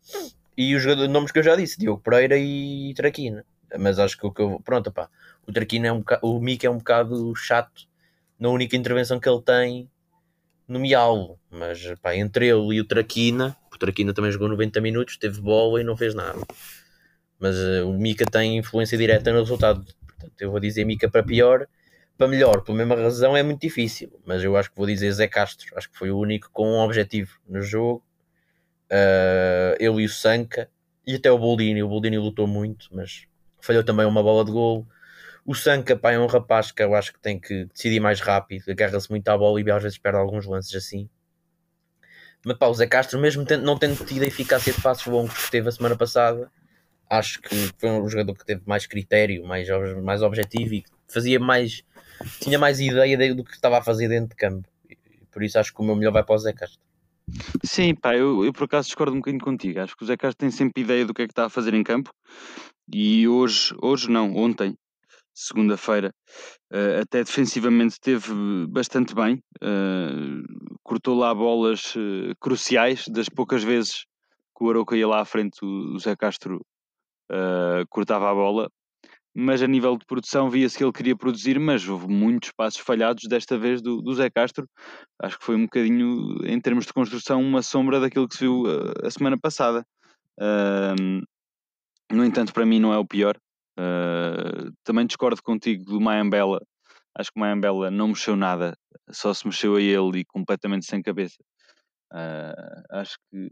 E 0.56 0.74
os 0.74 0.84
nomes 1.08 1.30
que 1.30 1.38
eu 1.38 1.42
já 1.42 1.56
disse, 1.56 1.78
Diogo 1.78 2.02
Pereira 2.02 2.36
e 2.36 2.92
Traquina. 2.94 3.44
Mas 3.78 3.98
acho 3.98 4.18
que 4.18 4.26
o 4.26 4.32
que 4.32 4.42
eu. 4.42 4.60
Pronto, 4.60 4.92
pá. 4.92 5.08
O 5.46 5.52
Traquina 5.52 5.88
é 5.88 5.92
um 5.92 5.98
bocado, 6.00 6.26
O 6.26 6.40
Mick 6.40 6.66
é 6.66 6.70
um 6.70 6.78
bocado 6.78 7.34
chato 7.36 7.88
na 8.38 8.48
única 8.48 8.76
intervenção 8.76 9.18
que 9.18 9.28
ele 9.28 9.40
tem 9.40 9.90
no 10.68 10.78
Mialo. 10.78 11.38
Mas 11.50 11.80
pá, 12.02 12.14
entre 12.16 12.48
ele 12.48 12.76
e 12.76 12.80
o 12.80 12.84
Traquina, 12.84 13.56
o 13.72 13.78
Traquina 13.78 14.12
também 14.12 14.30
jogou 14.30 14.48
90 14.48 14.80
minutos, 14.80 15.16
teve 15.16 15.40
bola 15.40 15.80
e 15.80 15.84
não 15.84 15.96
fez 15.96 16.14
nada 16.14 16.40
mas 17.42 17.56
uh, 17.58 17.88
o 17.88 17.98
Mika 17.98 18.24
tem 18.24 18.56
influência 18.56 18.96
direta 18.96 19.32
no 19.32 19.40
resultado. 19.40 19.84
Portanto, 20.06 20.40
eu 20.40 20.52
vou 20.52 20.60
dizer 20.60 20.84
Mika 20.84 21.10
para 21.10 21.24
pior, 21.24 21.66
para 22.16 22.28
melhor, 22.28 22.62
pela 22.62 22.78
mesma 22.78 22.94
razão 22.94 23.36
é 23.36 23.42
muito 23.42 23.60
difícil, 23.60 24.12
mas 24.24 24.44
eu 24.44 24.56
acho 24.56 24.70
que 24.70 24.76
vou 24.76 24.86
dizer 24.86 25.10
Zé 25.10 25.26
Castro, 25.26 25.66
acho 25.76 25.90
que 25.90 25.98
foi 25.98 26.12
o 26.12 26.18
único 26.18 26.48
com 26.52 26.68
um 26.68 26.78
objetivo 26.78 27.32
no 27.48 27.60
jogo. 27.60 28.00
Uh, 28.88 29.74
ele 29.80 30.02
e 30.02 30.04
o 30.04 30.08
Sanca, 30.08 30.70
e 31.04 31.16
até 31.16 31.32
o 31.32 31.38
Boldini, 31.38 31.82
o 31.82 31.88
Boldini 31.88 32.16
lutou 32.16 32.46
muito, 32.46 32.86
mas 32.92 33.26
falhou 33.60 33.82
também 33.82 34.06
uma 34.06 34.22
bola 34.22 34.44
de 34.44 34.52
gol. 34.52 34.86
O 35.44 35.52
Sanca, 35.52 35.96
pá, 35.96 36.12
é 36.12 36.18
um 36.20 36.26
rapaz 36.26 36.70
que 36.70 36.80
eu 36.80 36.94
acho 36.94 37.12
que 37.12 37.18
tem 37.18 37.40
que 37.40 37.64
decidir 37.64 37.98
mais 37.98 38.20
rápido, 38.20 38.70
agarra-se 38.70 39.10
muito 39.10 39.26
à 39.28 39.36
bola 39.36 39.60
e 39.60 39.68
às 39.68 39.82
vezes 39.82 39.98
perde 39.98 40.18
alguns 40.18 40.46
lances 40.46 40.76
assim. 40.76 41.08
Mas 42.44 42.56
pá, 42.56 42.68
o 42.68 42.74
Zé 42.74 42.86
Castro, 42.86 43.18
mesmo 43.18 43.44
não 43.62 43.76
tendo 43.76 44.04
tido 44.04 44.22
a 44.22 44.26
eficácia 44.26 44.72
de 44.72 44.80
passos 44.80 45.06
longos 45.06 45.46
que 45.46 45.50
teve 45.50 45.68
a 45.68 45.72
semana 45.72 45.96
passada, 45.96 46.48
acho 47.12 47.42
que 47.42 47.54
foi 47.78 47.90
um 47.90 48.08
jogador 48.08 48.34
que 48.34 48.44
teve 48.44 48.62
mais 48.64 48.86
critério, 48.86 49.44
mais, 49.44 49.68
mais 50.02 50.22
objetivo 50.22 50.74
e 50.74 50.84
fazia 51.06 51.38
mais, 51.38 51.82
tinha 52.40 52.58
mais 52.58 52.80
ideia 52.80 53.34
do 53.34 53.44
que 53.44 53.52
estava 53.52 53.78
a 53.78 53.82
fazer 53.82 54.08
dentro 54.08 54.30
de 54.30 54.36
campo. 54.36 54.66
Por 55.30 55.42
isso 55.42 55.58
acho 55.58 55.74
que 55.74 55.80
o 55.82 55.84
meu 55.84 55.94
melhor 55.94 56.12
vai 56.12 56.24
para 56.24 56.34
o 56.34 56.38
Zé 56.38 56.54
Castro. 56.54 56.80
Sim, 57.62 57.94
pá, 57.94 58.16
eu, 58.16 58.44
eu 58.44 58.52
por 58.52 58.64
acaso 58.64 58.88
discordo 58.88 59.12
um 59.12 59.18
bocadinho 59.18 59.44
contigo. 59.44 59.80
Acho 59.80 59.94
que 59.94 60.04
o 60.04 60.06
Zé 60.06 60.16
Castro 60.16 60.38
tem 60.38 60.50
sempre 60.50 60.82
ideia 60.82 61.04
do 61.04 61.12
que 61.12 61.22
é 61.22 61.26
que 61.26 61.32
está 61.32 61.46
a 61.46 61.50
fazer 61.50 61.74
em 61.74 61.82
campo 61.82 62.10
e 62.90 63.28
hoje, 63.28 63.74
hoje 63.82 64.10
não, 64.10 64.34
ontem, 64.34 64.74
segunda-feira, 65.34 66.14
uh, 66.72 67.02
até 67.02 67.22
defensivamente 67.22 67.92
esteve 67.92 68.32
bastante 68.68 69.14
bem. 69.14 69.42
Uh, 69.62 70.42
cortou 70.82 71.16
lá 71.16 71.34
bolas 71.34 71.94
uh, 71.94 72.34
cruciais, 72.40 73.04
das 73.08 73.28
poucas 73.28 73.62
vezes 73.62 74.06
que 74.56 74.64
o 74.64 74.70
Aroca 74.70 74.96
ia 74.96 75.06
lá 75.06 75.20
à 75.20 75.24
frente, 75.24 75.62
o 75.62 75.98
Zé 75.98 76.16
Castro 76.16 76.60
uh, 77.32 77.86
cortava 77.88 78.30
a 78.30 78.34
bola, 78.34 78.70
mas 79.34 79.62
a 79.62 79.66
nível 79.66 79.96
de 79.96 80.04
produção 80.04 80.50
via-se 80.50 80.76
que 80.76 80.84
ele 80.84 80.92
queria 80.92 81.16
produzir, 81.16 81.58
mas 81.58 81.88
houve 81.88 82.06
muitos 82.06 82.50
passos 82.52 82.80
falhados 82.80 83.24
desta 83.28 83.56
vez 83.56 83.80
do, 83.80 84.02
do 84.02 84.14
Zé 84.14 84.28
Castro. 84.28 84.68
Acho 85.22 85.38
que 85.38 85.44
foi 85.44 85.56
um 85.56 85.64
bocadinho, 85.64 86.44
em 86.46 86.60
termos 86.60 86.84
de 86.84 86.92
construção, 86.92 87.40
uma 87.40 87.62
sombra 87.62 87.98
daquilo 87.98 88.28
que 88.28 88.36
se 88.36 88.44
viu 88.44 88.64
a, 88.66 89.06
a 89.06 89.10
semana 89.10 89.38
passada. 89.38 89.84
No 92.12 92.24
entanto, 92.26 92.52
para 92.52 92.66
mim 92.66 92.78
não 92.78 92.92
é 92.92 92.98
o 92.98 93.06
pior. 93.06 93.38
Uh, 93.78 94.70
também 94.84 95.06
discordo 95.06 95.42
contigo 95.42 95.82
do 95.84 95.98
Mayambela. 95.98 96.60
Acho 97.16 97.30
que 97.32 97.38
o 97.38 97.40
Mayambela 97.40 97.90
não 97.90 98.08
mexeu 98.08 98.36
nada, 98.36 98.76
só 99.10 99.32
se 99.32 99.46
mexeu 99.46 99.76
a 99.76 99.80
ele 99.80 100.20
e 100.20 100.24
completamente 100.24 100.84
sem 100.84 101.02
cabeça. 101.02 101.42
Uh, 102.12 102.82
acho 102.90 103.16
que 103.30 103.50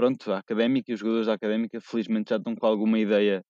pronto, 0.00 0.32
a 0.32 0.38
académica 0.38 0.90
e 0.90 0.94
os 0.94 1.00
jogadores 1.00 1.26
da 1.26 1.34
académica 1.34 1.78
felizmente 1.78 2.30
já 2.30 2.36
estão 2.36 2.56
com 2.56 2.66
alguma 2.66 2.98
ideia 2.98 3.44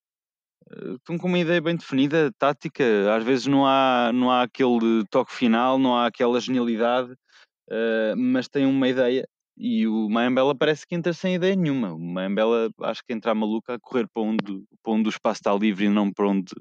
eh, 0.69 0.95
estão 0.95 1.16
com 1.16 1.28
uma 1.28 1.38
ideia 1.38 1.61
bem 1.61 1.76
definida, 1.76 2.33
tática, 2.38 2.85
às 3.14 3.23
vezes 3.25 3.47
não 3.47 3.64
há, 3.66 4.11
não 4.12 4.33
há 4.33 4.42
aquele 4.42 5.04
toque 5.11 5.33
final, 5.33 5.78
não 5.78 5.97
há 5.97 6.07
aquela 6.07 6.40
genialidade, 6.40 7.12
uh, 7.12 8.16
mas 8.16 8.49
tem 8.49 8.66
uma 8.66 8.88
ideia 8.88 9.25
e 9.57 9.87
o 9.87 10.09
Mayambela 10.09 10.54
parece 10.57 10.87
que 10.87 10.95
entra 10.95 11.12
sem 11.12 11.35
ideia 11.37 11.54
nenhuma. 11.54 11.92
O 11.92 12.00
Mayambela 12.00 12.71
acho 12.83 13.02
que 13.07 13.12
entra 13.12 13.35
maluca 13.35 13.75
a 13.75 13.78
correr 13.80 14.09
para 14.12 14.23
onde, 14.23 14.64
para 14.83 14.92
onde 14.92 15.09
o 15.09 15.11
espaço 15.11 15.40
está 15.40 15.54
livre 15.54 15.85
e 15.87 15.88
não 15.88 16.12
para 16.12 16.28
onde, 16.28 16.52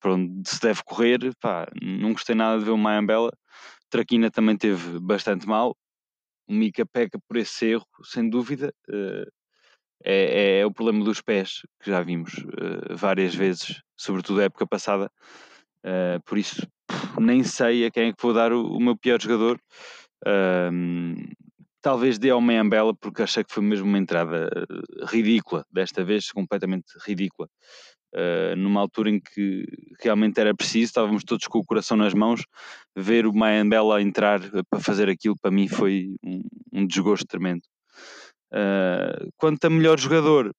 para 0.00 0.14
onde 0.14 0.48
se 0.48 0.60
deve 0.60 0.82
correr. 0.84 1.18
Pá, 1.40 1.66
não 1.82 2.12
gostei 2.12 2.34
nada 2.36 2.58
de 2.58 2.64
ver 2.66 2.72
o 2.72 2.78
Mayambela. 2.78 3.30
Traquina 3.90 4.30
também 4.30 4.56
teve 4.56 5.00
bastante 5.00 5.46
mal 5.46 5.74
o 6.48 6.52
Mika 6.52 6.84
peca 6.86 7.18
por 7.28 7.36
esse 7.36 7.66
erro, 7.66 7.86
sem 8.04 8.28
dúvida. 8.28 8.72
Uh, 8.88 9.30
é, 10.04 10.60
é, 10.60 10.66
o 10.66 10.72
problema 10.72 11.04
dos 11.04 11.20
pés, 11.20 11.62
que 11.82 11.90
já 11.90 12.00
vimos 12.02 12.32
uh, 12.34 12.96
várias 12.96 13.34
vezes, 13.34 13.82
sobretudo 13.96 14.40
a 14.40 14.44
época 14.44 14.66
passada. 14.66 15.10
Uh, 15.84 16.22
por 16.24 16.38
isso, 16.38 16.66
nem 17.20 17.42
sei 17.42 17.84
a 17.86 17.90
quem 17.90 18.08
é 18.08 18.12
que 18.12 18.22
vou 18.22 18.32
dar 18.32 18.52
o, 18.52 18.76
o 18.76 18.80
meu 18.80 18.96
pior 18.96 19.20
jogador. 19.20 19.60
Talvez 21.80 22.18
dê 22.18 22.30
ao 22.30 22.40
Meiambela, 22.40 22.92
porque 22.92 23.22
achei 23.22 23.44
que 23.44 23.54
foi 23.54 23.62
mesmo 23.62 23.86
uma 23.86 23.98
entrada 23.98 24.50
eh, 24.52 25.06
ridícula, 25.06 25.64
desta 25.70 26.04
vez 26.04 26.30
completamente 26.32 26.92
ridícula. 27.06 27.48
Uh, 28.14 28.56
numa 28.56 28.80
altura 28.80 29.10
em 29.10 29.20
que 29.20 29.66
realmente 30.00 30.40
era 30.40 30.54
preciso, 30.54 30.86
estávamos 30.86 31.24
todos 31.24 31.46
com 31.46 31.58
o 31.58 31.64
coração 31.64 31.94
nas 31.94 32.14
mãos, 32.14 32.42
ver 32.96 33.26
o 33.26 33.34
Mayambela 33.34 34.00
entrar 34.00 34.40
para 34.70 34.80
fazer 34.80 35.10
aquilo 35.10 35.36
para 35.40 35.50
mim 35.50 35.68
foi 35.68 36.16
um, 36.24 36.40
um 36.72 36.86
desgosto 36.86 37.26
tremendo. 37.26 37.62
Uh, 38.50 39.28
quanto 39.36 39.62
a 39.66 39.70
melhor 39.70 40.00
jogador, 40.00 40.54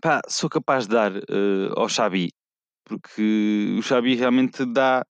pá, 0.00 0.22
sou 0.26 0.48
capaz 0.48 0.86
de 0.86 0.94
dar 0.94 1.12
uh, 1.14 1.72
ao 1.76 1.88
Xabi, 1.88 2.32
porque 2.84 3.76
o 3.78 3.82
Xabi 3.82 4.14
realmente 4.14 4.64
dá, 4.64 5.04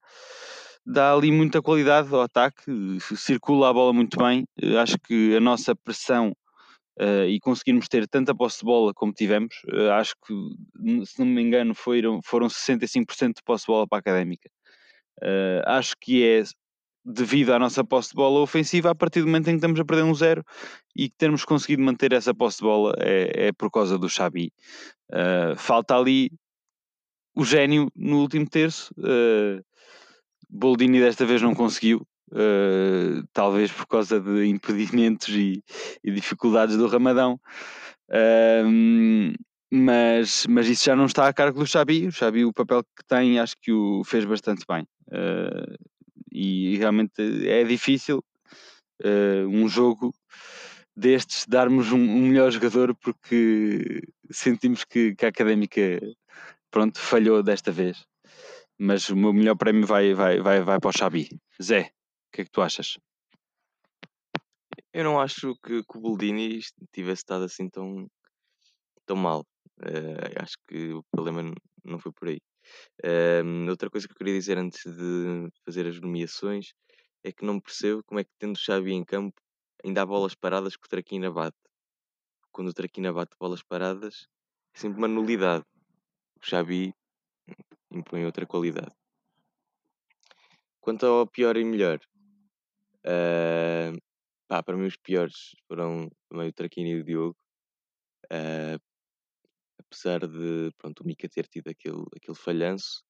dá 0.85 1.15
ali 1.15 1.31
muita 1.31 1.63
qualidade 1.63 2.13
ao 2.13 2.23
ataque, 2.23 2.99
circula 3.17 3.71
a 3.71 3.73
bola 3.73 3.93
muito 3.93 4.19
bem. 4.19 4.45
acho 4.83 4.99
que 4.99 5.37
a 5.37 5.41
nossa 5.41 5.73
pressão 5.77 6.33
uh, 7.01 7.27
e 7.29 7.39
conseguirmos 7.41 7.89
ter 7.89 8.07
tanta 8.09 8.35
posse 8.35 8.59
de 8.59 8.65
bola 8.65 8.93
como 8.95 9.13
tivemos, 9.13 9.55
uh, 9.73 9.93
acho 9.93 10.15
que, 10.27 10.35
se 11.07 11.19
não 11.19 11.27
me 11.27 11.43
engano, 11.43 11.75
foram, 11.75 12.21
foram 12.23 12.47
65% 12.49 13.37
de 13.37 13.43
posse 13.45 13.65
de 13.65 13.73
bola 13.73 13.87
para 13.87 13.99
a 13.99 14.01
académica. 14.01 14.49
Uh, 15.23 15.63
acho 15.67 15.95
que 16.01 16.25
é 16.25 16.43
devido 17.05 17.53
à 17.53 17.59
nossa 17.59 17.85
posse 17.85 18.11
de 18.11 18.17
bola 18.17 18.41
ofensiva, 18.41 18.91
a 18.91 18.95
partir 18.95 19.21
do 19.21 19.27
momento 19.27 19.49
em 19.49 19.53
que 19.53 19.59
estamos 19.59 19.79
a 19.79 19.85
perder 19.85 20.03
um 20.03 20.15
zero 20.15 20.45
e 20.95 21.09
que 21.09 21.17
termos 21.17 21.45
conseguido 21.45 21.83
manter 21.83 22.13
essa 22.13 22.35
posse 22.35 22.59
de 22.59 22.65
bola 22.65 22.95
é, 22.99 23.47
é 23.49 23.53
por 23.53 23.71
causa 23.71 23.97
do 23.97 24.09
Xabi. 24.09 24.53
falta 25.57 25.97
ali 25.97 26.33
o 27.33 27.45
gênio 27.45 27.89
no 27.95 28.21
último 28.21 28.49
terço. 28.49 28.93
Boldini 30.51 30.99
desta 30.99 31.25
vez 31.25 31.41
não 31.41 31.55
conseguiu, 31.55 32.05
uh, 32.33 33.27
talvez 33.33 33.71
por 33.71 33.87
causa 33.87 34.21
de 34.21 34.47
impedimentos 34.47 35.29
e, 35.29 35.63
e 36.03 36.11
dificuldades 36.11 36.77
do 36.77 36.87
Ramadão. 36.87 37.41
Uh, 38.09 39.35
mas, 39.71 40.47
mas 40.47 40.69
isso 40.69 40.85
já 40.85 40.95
não 40.95 41.07
está 41.07 41.29
a 41.29 41.33
cargo 41.33 41.59
do 41.59 41.67
Xabi. 41.67 42.07
O 42.07 42.13
Xabi, 42.13 42.45
o 42.45 42.53
papel 42.53 42.83
que 42.83 43.05
tem, 43.07 43.39
acho 43.39 43.57
que 43.61 43.73
o 43.73 44.05
fez 44.05 44.25
bastante 44.25 44.65
bem. 44.69 44.87
Uh, 45.09 45.77
e 46.33 46.77
realmente 46.77 47.49
é 47.49 47.65
difícil 47.65 48.23
uh, 49.03 49.49
um 49.49 49.69
jogo 49.69 50.15
destes 50.97 51.47
darmos 51.47 51.93
um, 51.93 51.99
um, 51.99 52.29
melhor 52.29 52.51
jogador 52.51 52.95
porque 52.95 54.03
sentimos 54.31 54.85
que, 54.85 55.15
que 55.15 55.27
a 55.27 55.29
académica 55.29 56.01
pronto, 56.71 56.99
falhou 56.99 57.43
desta 57.43 57.73
vez. 57.73 58.05
Mas 58.79 59.09
o 59.09 59.17
meu 59.17 59.33
melhor 59.33 59.57
prémio 59.57 59.87
vai, 59.87 60.15
vai, 60.15 60.41
vai, 60.41 60.63
vai 60.63 60.79
para 60.79 60.91
o 60.91 60.97
Xabi. 60.97 61.29
Zé 61.63 61.91
que 62.33 62.43
é 62.43 62.45
que 62.45 62.51
tu 62.51 62.61
achas? 62.61 62.99
Eu 64.93 65.05
não 65.05 65.21
acho 65.21 65.55
que, 65.63 65.83
que 65.83 65.99
o 65.99 66.01
Boldini 66.01 66.61
tivesse 66.93 67.21
estado 67.21 67.45
assim 67.45 67.69
tão, 67.69 68.07
tão 69.05 69.17
mal. 69.17 69.45
Uh, 69.79 70.43
acho 70.43 70.57
que 70.67 70.93
o 70.93 71.03
problema 71.11 71.53
não 71.85 71.99
foi 71.99 72.13
por 72.13 72.29
aí. 72.29 72.39
Uh, 73.05 73.69
outra 73.71 73.91
coisa 73.91 74.07
que 74.07 74.13
eu 74.13 74.17
queria 74.17 74.35
dizer 74.35 74.59
antes 74.59 74.83
de 74.85 75.49
fazer 75.65 75.87
as 75.87 76.01
nomeações 76.01 76.73
é 77.23 77.33
que 77.33 77.45
não 77.45 77.61
percebo 77.61 78.03
como 78.05 78.21
é 78.21 78.25
que 78.25 78.31
tendo 78.39 78.57
o 78.57 78.59
Xavi 78.59 78.93
em 78.93 79.05
campo 79.05 79.41
ainda 79.85 80.03
há 80.03 80.07
bolas 80.07 80.35
paradas 80.35 80.77
que 80.77 80.87
o 80.87 80.89
Traquina 80.89 81.31
bate. 81.31 81.57
Quando 82.51 82.69
o 82.69 82.75
Traquina 82.75 83.13
bate 83.13 83.37
bolas 83.39 83.63
paradas 83.63 84.27
é 84.75 84.79
sempre 84.79 84.99
uma 84.99 85.09
nulidade. 85.09 85.65
O 86.43 86.47
Xavi 86.47 86.95
impõe 87.91 88.25
outra 88.25 88.47
qualidade. 88.47 88.95
Quanto 90.81 91.05
ao 91.05 91.27
pior 91.27 91.57
e 91.57 91.65
melhor, 91.65 92.01
Uh, 93.07 93.97
para 94.49 94.77
mim 94.77 94.87
os 94.87 94.97
piores 94.97 95.55
foram 95.69 96.11
também 96.29 96.49
o 96.49 96.53
Traquini 96.53 96.91
e 96.91 97.01
o 97.01 97.05
Diogo. 97.05 97.37
Uh, 98.25 98.81
apesar 99.79 100.27
de 100.27 100.73
pronto, 100.77 101.01
o 101.01 101.07
Mika 101.07 101.29
ter 101.29 101.47
tido 101.47 101.69
aquele, 101.69 102.05
aquele 102.17 102.37
falhanço. 102.37 103.03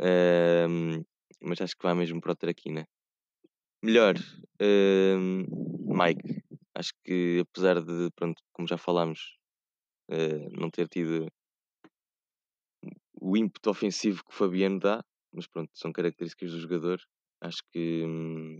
Uh, 0.00 1.04
mas 1.40 1.60
acho 1.60 1.76
que 1.76 1.82
vai 1.84 1.94
mesmo 1.94 2.20
para 2.20 2.32
o 2.32 2.36
Traquina. 2.36 2.86
Melhor, 3.82 4.14
Mike. 4.58 6.42
Acho 6.74 6.92
que 7.04 7.44
apesar 7.48 7.80
de, 7.80 8.10
pronto, 8.16 8.42
como 8.52 8.66
já 8.66 8.76
falámos, 8.76 9.38
não 10.50 10.68
ter 10.68 10.88
tido 10.88 11.28
o 13.20 13.36
ímpeto 13.36 13.70
ofensivo 13.70 14.24
que 14.24 14.32
o 14.32 14.36
Fabiano 14.36 14.80
dá, 14.80 15.04
mas 15.32 15.46
pronto, 15.46 15.70
são 15.74 15.92
características 15.92 16.50
do 16.50 16.60
jogador. 16.60 17.00
Acho 17.40 17.62
que 17.72 18.04
hum, 18.04 18.58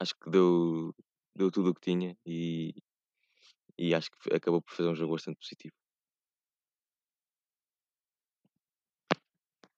acho 0.00 0.14
que 0.14 0.30
deu, 0.30 0.94
deu 1.36 1.50
tudo 1.50 1.70
o 1.70 1.74
que 1.74 1.80
tinha 1.80 2.16
e, 2.26 2.74
e 3.78 3.94
acho 3.94 4.10
que 4.10 4.34
acabou 4.34 4.62
por 4.62 4.74
fazer 4.74 4.88
um 4.88 4.94
jogo 4.94 5.14
bastante 5.14 5.38
positivo. 5.38 5.74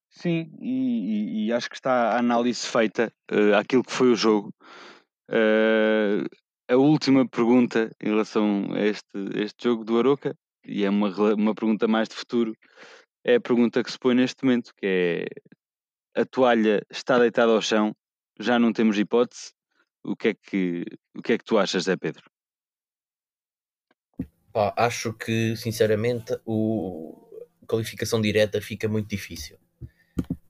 Sim, 0.09 0.49
e, 0.61 1.47
e, 1.47 1.53
acho 1.53 1.69
que 1.69 1.75
está 1.75 2.13
a 2.13 2.19
análise 2.19 2.65
feita 2.65 3.11
uh, 3.31 3.55
àquilo 3.55 3.83
que 3.83 3.91
foi 3.91 4.11
o 4.11 4.15
jogo. 4.15 4.53
Uh, 5.29 6.23
a 6.69 6.77
última 6.77 7.27
pergunta 7.27 7.91
em 8.01 8.09
relação 8.09 8.73
a 8.73 8.79
este, 8.79 9.17
este 9.35 9.65
jogo 9.65 9.83
do 9.83 9.99
Aroca, 9.99 10.35
e 10.65 10.85
é 10.85 10.89
uma, 10.89 11.09
uma 11.33 11.53
pergunta 11.53 11.87
mais 11.87 12.07
de 12.07 12.15
futuro, 12.15 12.55
é 13.25 13.35
a 13.35 13.41
pergunta 13.41 13.83
que 13.83 13.91
se 13.91 13.99
põe 13.99 14.15
neste 14.15 14.43
momento, 14.43 14.71
que 14.75 14.85
é 14.85 16.21
a 16.21 16.25
toalha 16.25 16.81
está 16.89 17.19
deitada 17.19 17.51
ao 17.51 17.61
chão, 17.61 17.93
já 18.39 18.57
não 18.57 18.71
temos 18.71 18.97
hipótese, 18.97 19.51
o 20.05 20.15
que 20.15 20.29
é 20.29 20.33
que, 20.33 20.85
o 21.15 21.21
que, 21.21 21.33
é 21.33 21.37
que 21.37 21.43
tu 21.43 21.57
achas, 21.57 21.83
Zé 21.83 21.95
Pedro? 21.95 22.23
Pá, 24.53 24.73
acho 24.77 25.13
que, 25.13 25.55
sinceramente, 25.57 26.37
o 26.45 27.25
a 27.65 27.67
qualificação 27.67 28.21
direta 28.21 28.61
fica 28.61 28.87
muito 28.87 29.09
difícil. 29.09 29.57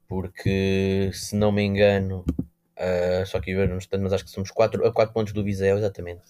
Porque, 0.08 1.10
se 1.14 1.36
não 1.36 1.52
me 1.52 1.64
engano, 1.64 2.26
uh, 2.78 3.26
só 3.26 3.40
que 3.40 3.52
eu 3.52 3.68
não 3.68 3.78
estou, 3.78 4.00
mas 4.00 4.14
acho 4.14 4.26
que 4.26 4.30
somos 4.30 4.52
4 4.52 4.86
a 4.86 4.94
4 4.94 5.14
pontos 5.14 5.34
do 5.34 5.44
Viseu, 5.44 5.78
exatamente. 5.78 6.24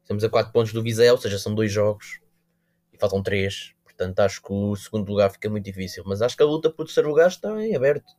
Estamos 0.00 0.24
a 0.24 0.28
4 0.30 0.52
pontos 0.52 0.72
do 0.72 0.82
Viseu, 0.82 1.12
ou 1.12 1.20
seja, 1.20 1.38
são 1.38 1.54
dois 1.54 1.70
jogos 1.70 2.20
e 2.92 2.98
faltam 2.98 3.22
3. 3.22 3.74
Portanto, 3.84 4.20
acho 4.20 4.40
que 4.40 4.52
o 4.52 4.74
segundo 4.76 5.08
lugar 5.10 5.30
fica 5.30 5.50
muito 5.50 5.64
difícil. 5.64 6.02
Mas 6.06 6.22
acho 6.22 6.36
que 6.36 6.42
a 6.42 6.46
luta 6.46 6.70
por 6.70 6.86
terceiro 6.86 7.08
lugar 7.08 7.28
está 7.28 7.50
em 7.62 7.74
aberto. 7.74 8.14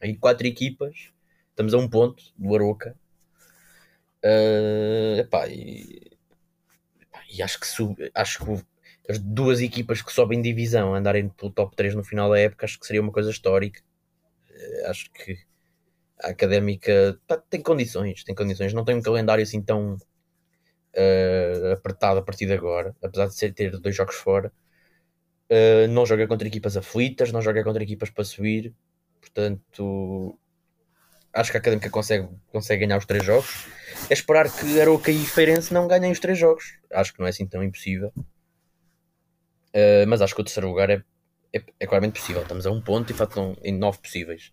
Aí 0.00 0.16
quatro 0.16 0.46
equipas, 0.46 1.10
estamos 1.50 1.74
a 1.74 1.78
um 1.78 1.88
ponto 1.88 2.22
do 2.38 2.54
Aroca 2.54 2.96
Uh, 4.24 5.20
epá, 5.20 5.48
e, 5.48 6.10
e, 7.32 7.42
acho 7.42 7.58
que 7.58 7.66
sub, 7.66 7.96
acho 8.14 8.44
que 8.44 8.64
as 9.08 9.18
duas 9.18 9.60
equipas 9.60 10.02
que 10.02 10.12
sobem 10.12 10.42
divisão 10.42 10.94
andarem 10.94 11.28
pelo 11.30 11.50
top 11.50 11.74
3 11.74 11.94
no 11.94 12.04
final 12.04 12.30
da 12.30 12.38
época 12.38 12.66
acho 12.66 12.78
que 12.78 12.86
seria 12.86 13.00
uma 13.02 13.12
coisa 13.12 13.30
histórica. 13.30 13.82
Uh, 14.50 14.90
acho 14.90 15.10
que 15.12 15.38
a 16.22 16.28
académica 16.30 17.18
tá, 17.26 17.38
tem 17.38 17.62
condições, 17.62 18.24
tem 18.24 18.34
condições, 18.34 18.74
não 18.74 18.84
tem 18.84 18.94
um 18.96 19.02
calendário 19.02 19.42
assim 19.42 19.62
tão 19.62 19.94
uh, 19.94 21.72
apertado 21.72 22.20
a 22.20 22.22
partir 22.22 22.46
de 22.46 22.52
agora, 22.52 22.94
apesar 23.02 23.26
de 23.26 23.34
ser, 23.34 23.54
ter 23.54 23.78
dois 23.78 23.94
jogos 23.96 24.16
fora. 24.16 24.52
Não 25.90 26.06
joga 26.06 26.28
contra 26.28 26.46
equipas 26.46 26.76
aflitas, 26.76 27.32
não 27.32 27.42
joga 27.42 27.64
contra 27.64 27.82
equipas 27.82 28.08
para 28.08 28.22
subir, 28.22 28.72
portanto 29.20 30.38
acho 31.32 31.50
que 31.50 31.56
a 31.56 31.60
Académica 31.60 31.90
consegue, 31.90 32.28
consegue 32.52 32.86
ganhar 32.86 32.98
os 32.98 33.06
três 33.06 33.24
jogos. 33.24 33.66
É 34.08 34.12
esperar 34.12 34.50
que 34.50 34.80
Aroca 34.80 35.10
e 35.10 35.24
Feirense 35.24 35.72
não 35.72 35.86
ganhem 35.86 36.10
os 36.10 36.20
três 36.20 36.38
jogos. 36.38 36.78
Acho 36.92 37.12
que 37.12 37.20
não 37.20 37.26
é 37.26 37.30
assim 37.30 37.46
tão 37.46 37.62
impossível. 37.62 38.12
Uh, 39.74 40.06
mas 40.08 40.20
acho 40.20 40.34
que 40.34 40.40
o 40.40 40.44
terceiro 40.44 40.68
lugar 40.68 40.90
é, 40.90 41.02
é, 41.52 41.62
é, 41.78 41.86
claramente 41.86 42.20
possível. 42.20 42.42
Estamos 42.42 42.66
a 42.66 42.70
um 42.70 42.80
ponto 42.80 43.10
e 43.12 43.14
faltam 43.14 43.56
em 43.62 43.72
nove 43.76 43.98
possíveis. 43.98 44.52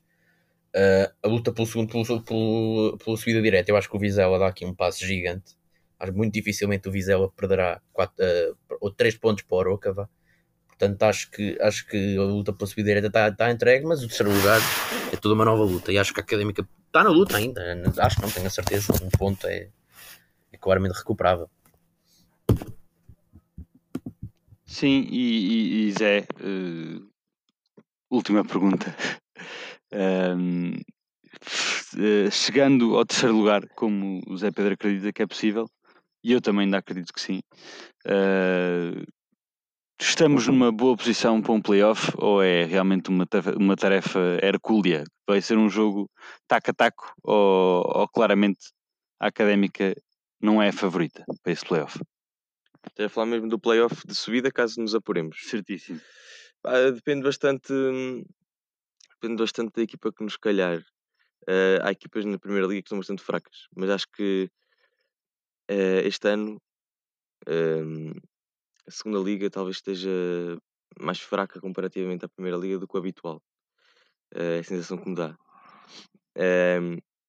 Uh, 0.76 1.12
a 1.24 1.28
luta 1.28 1.52
pelo 1.52 1.66
segundo, 1.66 1.90
pelo, 1.90 2.22
pelo, 2.22 2.98
pela 3.04 3.18
subida 3.18 3.42
direta, 3.42 3.72
eu 3.72 3.78
acho 3.78 3.90
que 3.90 3.96
o 3.96 4.00
Vizela 4.00 4.38
dá 4.38 4.48
aqui 4.48 4.66
um 4.66 4.76
passo 4.76 5.06
gigante. 5.06 5.56
Acho 6.00 6.14
muito 6.14 6.34
dificilmente 6.34 6.88
o 6.88 6.92
Vizela 6.92 7.32
perderá 7.32 7.82
quatro, 7.92 8.24
uh, 8.24 8.78
ou 8.80 8.92
três 8.92 9.18
pontos 9.18 9.44
para 9.44 9.58
o 9.58 9.60
Aroca. 9.60 9.94
Vá. 9.94 10.10
Portanto, 10.78 11.04
acho 11.04 11.32
que, 11.32 11.58
acho 11.60 11.88
que 11.88 12.18
a 12.18 12.22
luta 12.22 12.54
pela 12.54 12.68
subida 12.68 12.90
direta 12.90 13.08
está, 13.08 13.28
está 13.30 13.52
entregue, 13.52 13.84
mas 13.86 14.04
o 14.04 14.08
terceiro 14.08 14.32
lugar 14.32 14.62
é 15.12 15.16
toda 15.16 15.34
uma 15.34 15.44
nova 15.44 15.64
luta. 15.64 15.92
E 15.92 15.98
acho 15.98 16.14
que 16.14 16.20
a 16.20 16.24
académica 16.24 16.68
está 16.86 17.04
na 17.04 17.10
luta 17.10 17.38
ainda. 17.38 17.62
Acho 17.98 18.18
que 18.18 18.22
não 18.22 18.30
tenho 18.30 18.46
a 18.46 18.52
certeza. 18.52 18.94
Um 19.04 19.10
ponto 19.10 19.48
é, 19.48 19.70
é 20.52 20.58
claramente 20.58 20.94
recuperável. 20.94 21.50
Sim, 24.66 25.08
e, 25.10 25.88
e, 25.88 25.88
e 25.88 25.92
Zé, 25.94 26.28
uh, 26.42 27.10
última 28.10 28.46
pergunta. 28.46 28.96
Um, 29.90 30.72
uh, 30.74 30.76
eh, 31.98 32.30
chegando 32.30 32.98
ao 32.98 33.06
terceiro 33.06 33.38
lugar, 33.38 33.66
como 33.70 34.22
o 34.28 34.36
Zé 34.36 34.52
Pedro 34.52 34.74
acredita 34.74 35.14
que 35.14 35.24
é 35.24 35.26
possível, 35.26 35.66
e 36.22 36.34
eu 36.34 36.42
também 36.42 36.66
ainda 36.66 36.80
acredito 36.80 37.14
que 37.14 37.22
sim, 37.22 37.40
uh, 38.06 39.02
Estamos 40.00 40.46
numa 40.48 40.72
boa 40.72 40.96
posição 40.96 41.42
para 41.42 41.52
um 41.54 41.62
playoff 41.62 42.12
ou 42.18 42.44
é 42.44 42.66
realmente 42.66 43.10
uma 43.10 43.26
tarefa, 43.26 43.58
uma 43.58 43.76
tarefa 43.76 44.38
hercúlea? 44.44 45.04
Vai 45.28 45.42
ser 45.42 45.58
um 45.58 45.68
jogo 45.68 46.08
taco 46.48 46.70
a 46.70 46.74
taco 46.74 47.14
ou, 47.24 47.84
ou 47.84 48.08
claramente 48.08 48.60
a 49.20 49.28
Académica 49.28 49.96
não 50.40 50.62
é 50.62 50.70
a 50.70 50.74
favorita 50.74 51.26
para 51.42 51.52
esse 51.52 51.66
playoff. 51.66 52.00
Estás 52.88 53.08
a 53.08 53.10
falar 53.10 53.26
mesmo 53.26 53.50
do 53.50 53.60
playoff 53.60 54.06
de 54.06 54.14
subida, 54.14 54.52
caso 54.52 54.80
nos 54.80 54.94
apuremos. 54.94 55.40
Certíssimo. 55.42 56.00
Pá, 56.62 56.92
depende 56.92 57.24
bastante. 57.24 57.74
Depende 59.20 59.42
bastante 59.42 59.74
da 59.76 59.82
equipa 59.82 60.14
que 60.14 60.24
nos 60.24 60.38
calhar. 60.38 60.80
Eh, 61.48 61.80
há 61.82 61.92
equipas 61.92 62.24
na 62.24 62.38
Primeira 62.38 62.68
Liga 62.68 62.84
que 62.84 62.90
são 62.90 63.00
bastante 63.00 63.24
fracas, 63.24 63.68
mas 63.76 63.90
acho 63.90 64.06
que 64.16 64.48
eh, 65.68 66.04
este 66.06 66.30
ano 66.30 66.62
hum, 67.48 68.14
a 68.88 68.92
segunda 68.92 69.20
liga 69.20 69.50
talvez 69.50 69.78
esteja 69.78 70.10
mais 71.00 71.20
fraca 71.20 71.60
comparativamente 71.60 72.26
à 72.26 72.30
Primeira 72.30 72.58
Liga 72.58 72.80
do 72.80 72.88
que 72.88 72.96
o 72.96 73.00
habitual. 73.00 73.42
Eh, 74.34 74.58
é 74.58 74.60
a 74.60 74.64
sensação 74.64 74.98
que 74.98 75.10
me 75.10 75.16
dá. 75.16 75.38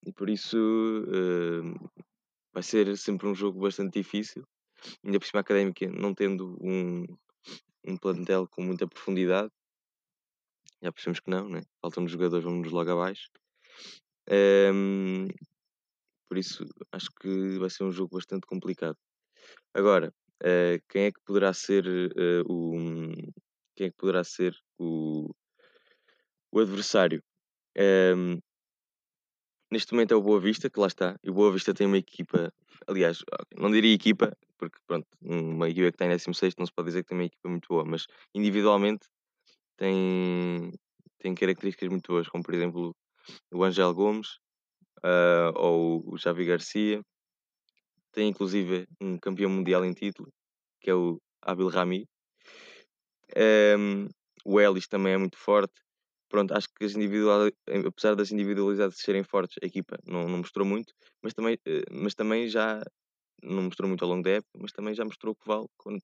E 0.07 0.12
por 0.12 0.31
isso 0.31 0.57
vai 2.53 2.62
ser 2.62 2.97
sempre 2.97 3.27
um 3.27 3.35
jogo 3.35 3.61
bastante 3.61 3.99
difícil. 3.99 4.44
Ainda 5.05 5.18
por 5.18 5.27
cima 5.27 5.40
académica 5.40 5.87
não 5.88 6.14
tendo 6.14 6.57
um, 6.61 7.05
um 7.85 7.97
plantel 7.97 8.47
com 8.49 8.62
muita 8.62 8.87
profundidade. 8.87 9.51
Já 10.81 10.92
percebemos 10.92 11.21
que 11.21 11.31
não, 11.31 11.49
né? 11.49 11.62
Faltam-nos 11.83 12.12
jogadores, 12.12 12.44
vamos 12.44 12.71
logo 12.71 12.90
abaixo. 12.90 13.29
Por 16.29 16.38
isso 16.38 16.64
acho 16.92 17.09
que 17.21 17.59
vai 17.59 17.71
ser 17.71 17.85
um 17.85 17.90
jogo 17.90 18.16
bastante 18.16 18.47
complicado. 18.47 18.97
Agora, 19.75 20.12
eh, 20.42 20.81
quem 20.88 21.05
é 21.05 21.12
que 21.12 21.20
poderá 21.24 21.53
ser 21.53 21.85
eh, 21.87 22.42
o 22.46 22.72
quem 23.74 23.87
é 23.87 23.90
que 23.90 23.96
poderá 23.96 24.24
ser 24.24 24.57
o, 24.79 25.33
o 26.51 26.61
adversário? 26.61 27.22
Ehm, 27.77 28.40
neste 29.70 29.92
momento 29.92 30.12
é 30.12 30.16
o 30.16 30.22
Boa 30.22 30.40
Vista, 30.40 30.68
que 30.68 30.81
lá 30.81 30.88
está. 30.88 31.16
E 31.22 31.31
o 31.31 31.35
Boa 31.35 31.53
Vista 31.53 31.72
tem 31.72 31.87
uma 31.87 31.98
equipa, 31.98 32.53
aliás, 32.88 33.22
não 33.57 33.70
diria 33.70 33.94
equipa, 33.94 34.37
porque 34.59 34.79
pronto, 34.87 35.07
uma 35.22 35.68
equipa 35.70 35.90
que 35.90 35.94
está 35.94 36.07
em 36.07 36.09
16 36.09 36.55
não 36.59 36.66
se 36.66 36.72
pode 36.72 36.88
dizer 36.88 37.03
que 37.03 37.09
tem 37.11 37.18
uma 37.18 37.24
equipa 37.24 37.48
muito 37.48 37.68
boa, 37.68 37.85
mas 37.85 38.07
individualmente 38.35 39.07
tem, 39.77 40.72
tem 41.18 41.35
características 41.35 41.88
muito 41.88 42.12
boas, 42.12 42.29
como 42.29 42.42
por 42.42 42.55
exemplo 42.55 42.96
o 43.53 43.62
Angel 43.62 43.94
Gomes 43.94 44.38
ah, 45.03 45.53
ou 45.55 46.03
o 46.12 46.18
Javi 46.18 46.44
Garcia. 46.44 47.03
Tem 48.18 48.26
inclusive 48.31 48.85
um 49.00 49.16
campeão 49.16 49.48
mundial 49.48 49.85
em 49.85 49.92
título, 49.92 50.28
que 50.81 50.90
é 50.90 50.94
o 50.94 51.20
Abil 51.40 51.68
Rami. 51.68 52.04
Ehm, 53.37 54.09
o 54.44 54.61
Ellis 54.61 54.88
também 54.88 55.12
é 55.12 55.16
muito 55.18 55.38
forte. 55.38 55.81
Pronto, 56.28 56.52
acho 56.52 56.66
que 56.74 56.85
as 56.85 56.96
individual, 56.96 57.48
apesar 57.87 58.16
das 58.16 58.33
individualidades 58.33 58.98
serem 58.98 59.22
fortes, 59.22 59.57
a 59.62 59.66
equipa 59.66 59.96
não, 60.04 60.28
não 60.28 60.38
mostrou 60.38 60.66
muito, 60.66 60.92
mas 61.22 61.33
também, 61.33 61.57
eh, 61.64 61.85
mas 61.92 62.14
também 62.16 62.48
já 62.48 62.83
não 63.42 63.62
mostrou 63.64 63.88
muito 63.88 64.04
ao 64.04 64.11
longo 64.11 64.24
da 64.24 64.31
época, 64.31 64.59
mas 64.61 64.72
também 64.72 64.94
já 64.94 65.04
mostrou 65.04 65.37
que 65.37 65.46
vale 65.46 65.68
quando- 65.76 66.02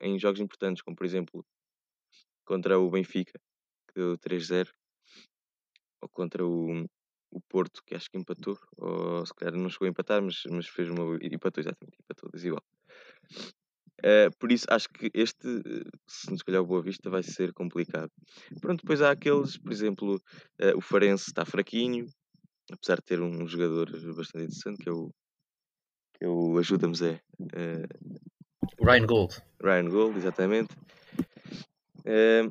em 0.00 0.16
jogos 0.18 0.40
importantes, 0.40 0.80
como 0.82 0.96
por 0.96 1.04
exemplo 1.06 1.44
contra 2.44 2.78
o 2.78 2.90
Benfica, 2.90 3.38
que 3.88 3.94
deu 3.94 4.18
3-0, 4.18 4.72
ou 6.02 6.08
contra 6.08 6.44
o, 6.46 6.86
o 7.30 7.40
Porto, 7.40 7.82
que 7.84 7.94
acho 7.94 8.10
que 8.10 8.18
empatou, 8.18 8.58
ou 8.76 9.24
se 9.26 9.34
calhar 9.34 9.54
não 9.54 9.68
chegou 9.68 9.86
a 9.86 9.90
empatar, 9.90 10.22
mas, 10.22 10.42
mas 10.50 10.66
fez 10.66 10.88
uma. 10.88 11.16
empatou, 11.22 11.60
exatamente, 11.60 11.98
empatou, 12.02 12.30
desigual. 12.32 12.62
Eh, 14.02 14.28
por 14.38 14.52
isso 14.52 14.64
acho 14.70 14.88
que 14.88 15.10
este, 15.12 15.48
se 16.06 16.30
nos 16.30 16.42
calhar 16.42 16.62
o 16.62 16.66
Boa 16.66 16.82
Vista, 16.82 17.10
vai 17.10 17.22
ser 17.22 17.52
complicado. 17.52 18.10
Pronto, 18.60 18.80
depois 18.80 19.02
há 19.02 19.10
aqueles, 19.10 19.58
por 19.58 19.72
exemplo, 19.72 20.20
eh, 20.58 20.74
o 20.74 20.80
Farense 20.80 21.24
está 21.28 21.44
fraquinho, 21.44 22.06
apesar 22.72 22.96
de 22.96 23.02
ter 23.02 23.20
um 23.20 23.46
jogador 23.46 23.90
bastante 24.14 24.44
interessante, 24.44 24.82
que 24.82 24.88
é 24.88 24.92
o, 24.92 25.10
que 26.14 26.24
é 26.24 26.28
o 26.28 26.58
Ajuda-me 26.58 26.94
Zé, 26.94 27.20
eh, 27.54 27.86
Ryan 28.80 29.06
Gold. 29.06 29.42
Ryan 29.60 29.88
Gold, 29.88 30.16
exatamente. 30.16 30.76
Eh, 32.04 32.48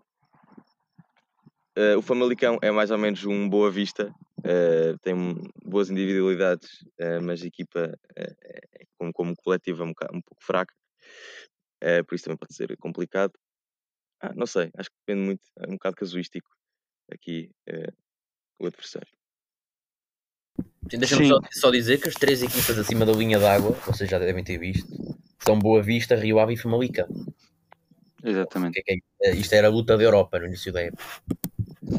eh, 1.78 1.96
o 1.96 2.02
Famalicão 2.02 2.58
é 2.60 2.72
mais 2.72 2.90
ou 2.90 2.98
menos 2.98 3.24
um 3.24 3.48
Boa 3.48 3.70
Vista, 3.70 4.12
eh, 4.44 4.96
tem 5.04 5.14
boas 5.64 5.92
individualidades, 5.92 6.84
eh, 6.98 7.20
mas 7.20 7.44
a 7.44 7.46
equipa, 7.46 7.96
é 8.16 8.84
como, 8.98 9.14
como 9.14 9.36
coletivo, 9.36 9.84
é 9.84 9.86
um, 9.86 9.90
um 9.90 10.22
pouco 10.22 10.44
fraca, 10.44 10.74
por 12.08 12.16
isso 12.16 12.24
também 12.24 12.38
pode 12.38 12.56
ser 12.56 12.76
complicado. 12.78 13.34
Ah, 14.20 14.34
não 14.34 14.48
sei, 14.48 14.72
acho 14.76 14.90
que 14.90 14.96
depende 15.06 15.24
muito, 15.24 15.44
é 15.60 15.68
um 15.68 15.74
bocado 15.74 15.96
casuístico 15.96 16.50
aqui 17.12 17.52
o 18.60 18.66
adversário. 18.66 19.14
Deixa-me 20.82 21.28
só, 21.28 21.40
só 21.52 21.70
dizer 21.70 22.02
que 22.02 22.10
as 22.10 22.16
três 22.16 22.42
equipas 22.42 22.80
acima 22.80 23.06
da 23.06 23.12
linha 23.12 23.38
d'água, 23.38 23.74
vocês 23.86 24.10
já 24.10 24.18
devem 24.18 24.44
ter 24.44 24.58
visto, 24.58 24.88
são 25.38 25.60
Boa 25.60 25.84
Vista, 25.84 26.16
Rio 26.16 26.40
Ave 26.40 26.54
e 26.54 26.58
Famalicão. 26.58 27.08
Exatamente. 28.24 28.82
É 28.88 28.96
é? 29.22 29.32
Isto 29.36 29.54
era 29.54 29.68
a 29.68 29.70
luta 29.70 29.98
da 29.98 30.04
Europa 30.04 30.40
no 30.40 30.48
início 30.48 30.72
da 30.74 30.82
época. 30.82 31.04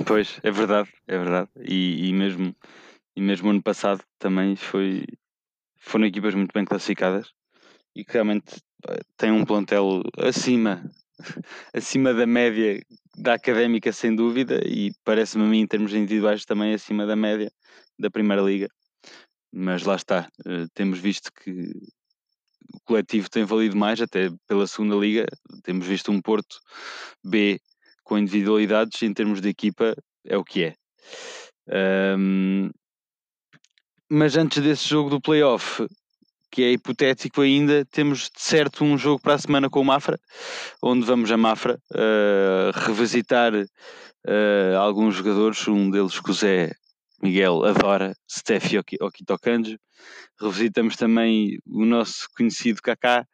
Pois, 0.07 0.39
é 0.43 0.51
verdade, 0.51 0.91
é 1.07 1.19
verdade. 1.19 1.49
E, 1.61 2.09
e 2.09 2.13
mesmo, 2.13 2.55
e 3.17 3.21
mesmo 3.21 3.51
ano 3.51 3.63
passado 3.63 4.03
também 4.19 4.57
foi, 4.57 5.05
foram 5.79 6.07
equipas 6.07 6.35
muito 6.35 6.53
bem 6.53 6.65
classificadas 6.65 7.33
e 7.95 8.05
que 8.05 8.13
realmente 8.13 8.63
têm 9.17 9.33
um 9.33 9.45
plantel 9.45 10.03
acima, 10.19 10.83
acima 11.75 12.13
da 12.13 12.27
média 12.27 12.81
da 13.17 13.35
académica, 13.35 13.91
sem 13.93 14.15
dúvida, 14.15 14.61
e 14.65 14.93
parece-me 15.05 15.45
a 15.45 15.49
mim, 15.49 15.61
em 15.61 15.67
termos 15.67 15.93
individuais, 15.93 16.45
também 16.45 16.73
acima 16.73 17.05
da 17.05 17.17
média 17.17 17.51
da 17.99 18.11
Primeira 18.11 18.43
Liga. 18.43 18.69
Mas 19.53 19.83
lá 19.83 19.97
está, 19.97 20.31
eh, 20.47 20.67
temos 20.75 21.01
visto 21.01 21.33
que 21.33 21.73
o 22.73 22.81
coletivo 22.85 23.29
tem 23.29 23.45
valido 23.45 23.77
mais, 23.77 24.01
até 24.01 24.29
pela 24.47 24.67
segunda 24.67 24.95
liga. 24.95 25.27
Temos 25.65 25.87
visto 25.87 26.13
um 26.13 26.21
Porto 26.21 26.61
B 27.25 27.61
com 28.09 28.17
individualidades, 28.19 29.03
em 29.03 29.13
termos 29.13 29.39
de 29.43 29.51
equipa, 29.51 29.95
é 30.25 30.37
o 30.37 30.43
que 30.43 30.65
é. 30.65 30.75
Ahm, 31.71 32.71
mas 34.11 34.35
antes 34.35 34.63
desse 34.63 34.89
jogo 34.89 35.11
do 35.11 35.21
playoff, 35.21 35.87
que 36.51 36.63
é 36.63 36.73
hipotético 36.73 37.43
ainda, 37.43 37.85
temos 37.85 38.31
de 38.35 38.41
certo 38.41 38.83
um 38.83 38.97
jogo 38.97 39.21
para 39.21 39.35
a 39.35 39.39
semana 39.39 39.69
com 39.69 39.83
o 39.83 39.85
Mafra, 39.85 40.19
onde 40.83 41.05
vamos 41.05 41.31
a 41.31 41.37
Mafra 41.37 41.79
ah, 41.95 42.71
revisitar 42.87 43.53
ah, 44.27 44.79
alguns 44.79 45.17
jogadores, 45.17 45.69
um 45.69 45.91
deles 45.91 46.19
que 46.19 46.31
o 46.31 46.35
Zé 46.35 46.73
Miguel 47.23 47.63
adora, 47.67 48.15
Steffi 48.31 48.79
Oki- 48.79 48.97
Okitokanjo. 48.99 49.77
Revisitamos 50.41 50.97
também 50.97 51.59
o 51.67 51.85
nosso 51.85 52.29
conhecido 52.35 52.81
Kaká, 52.81 53.27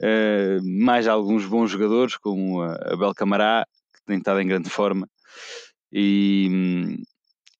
ah, 0.00 0.58
mais 0.62 1.08
alguns 1.08 1.44
bons 1.46 1.72
jogadores, 1.72 2.16
como 2.16 2.62
a 2.62 2.74
Abel 2.92 3.12
Camará, 3.14 3.66
que 4.04 4.08
tem 4.08 4.18
estado 4.18 4.40
em 4.40 4.46
grande 4.46 4.68
forma, 4.68 5.08
e, 5.90 6.98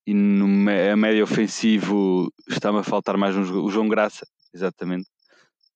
e 0.07 0.13
no 0.13 0.45
a 0.71 0.97
médio 0.97 1.25
ofensivo 1.25 2.31
está-me 2.49 2.79
a 2.81 2.83
faltar 2.83 3.17
mais 3.17 3.35
um 3.37 3.43
o 3.65 3.71
João 3.71 3.89
Graça, 3.89 4.27
exatamente, 4.53 5.09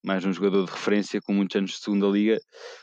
mais 0.05 0.25
um 0.27 0.33
jogador 0.33 0.67
de 0.67 0.71
referência 0.71 1.21
com 1.23 1.33
muitos 1.33 1.57
anos 1.57 1.71
de 1.73 1.79
segunda 1.79 2.07
liga, 2.07 2.39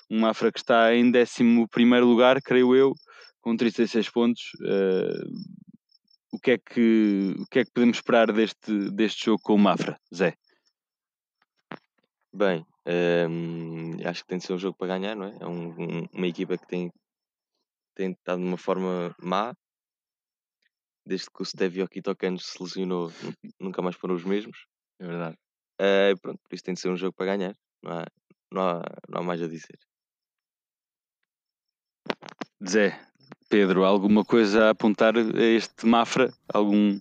um 0.09 0.19
Mafra 0.21 0.51
que 0.51 0.59
está 0.59 0.93
em 0.95 1.11
11 1.11 1.67
primeiro 1.69 2.07
lugar, 2.07 2.41
creio 2.41 2.75
eu, 2.75 2.93
com 3.39 3.55
36 3.55 4.09
pontos. 4.09 4.41
eh, 4.65 5.23
o 6.31 6.39
que 6.39 6.51
é 6.51 6.57
que 6.57 7.33
o 7.39 7.45
que 7.45 7.59
é 7.59 7.63
que 7.65 7.71
podemos 7.71 7.97
esperar 7.97 8.31
deste, 8.33 8.89
deste 8.91 9.25
jogo 9.25 9.39
com 9.41 9.53
o 9.55 9.59
Mafra, 9.59 9.97
Zé? 10.13 10.33
Bem, 12.33 12.65
ehm, 12.85 13.95
acho 14.05 14.23
que 14.23 14.27
tem 14.27 14.37
de 14.39 14.45
ser 14.45 14.53
um 14.53 14.57
jogo 14.59 14.75
para 14.77 14.87
ganhar, 14.97 15.15
não 15.15 15.25
é? 15.27 15.37
É 15.39 15.45
um- 15.47 15.69
um- 15.79 16.07
uma 16.11 16.27
equipa 16.27 16.57
que 16.57 16.67
tem, 16.67 16.91
tem 17.95 18.11
estado 18.11 18.41
de 18.41 18.47
uma 18.47 18.57
forma 18.57 19.15
má. 19.21 19.53
Desde 21.07 21.27
que 21.29 21.41
o 21.41 21.45
Stevie 21.45 21.83
Okitokanjo 21.83 22.43
se 22.43 22.61
lesionou, 22.61 23.11
nu- 23.21 23.53
nunca 23.59 23.81
mais 23.81 23.95
foram 23.95 24.15
os 24.15 24.23
mesmos. 24.23 24.65
É 24.99 25.05
verdade. 25.05 25.37
Eh, 25.79 26.13
pronto, 26.21 26.39
por 26.47 26.55
isso 26.55 26.63
tem 26.63 26.73
de 26.73 26.79
ser 26.79 26.89
um 26.89 26.97
jogo 26.97 27.13
para 27.13 27.27
ganhar. 27.37 27.55
Não 27.83 27.91
há, 27.91 28.05
não 28.51 28.61
há, 28.61 28.81
não 29.09 29.21
há 29.21 29.23
mais 29.23 29.41
a 29.41 29.47
dizer. 29.47 29.77
Zé, 32.67 32.99
Pedro, 33.49 33.83
alguma 33.85 34.25
coisa 34.25 34.65
a 34.65 34.69
apontar 34.71 35.15
a 35.15 35.21
este 35.41 35.85
Mafra? 35.85 36.33
Algum, 36.51 36.99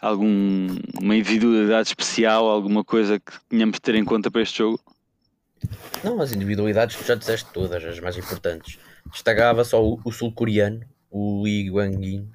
alguma 0.00 1.16
individualidade 1.16 1.88
especial, 1.88 2.46
alguma 2.46 2.84
coisa 2.84 3.18
que 3.18 3.32
tenhamos 3.48 3.76
de 3.76 3.80
ter 3.80 3.94
em 3.94 4.04
conta 4.04 4.30
para 4.30 4.42
este 4.42 4.58
jogo? 4.58 4.80
Não, 6.04 6.20
as 6.20 6.32
individualidades 6.32 6.96
tu 6.96 7.04
já 7.04 7.14
disseste 7.14 7.50
todas, 7.52 7.82
as 7.84 7.98
mais 8.00 8.16
importantes. 8.16 8.78
Destacava 9.12 9.64
só 9.64 9.84
o, 9.84 10.00
o 10.04 10.12
sul-coreano, 10.12 10.86
o 11.10 11.42
Lee 11.42 11.68
Guangin, 11.70 12.30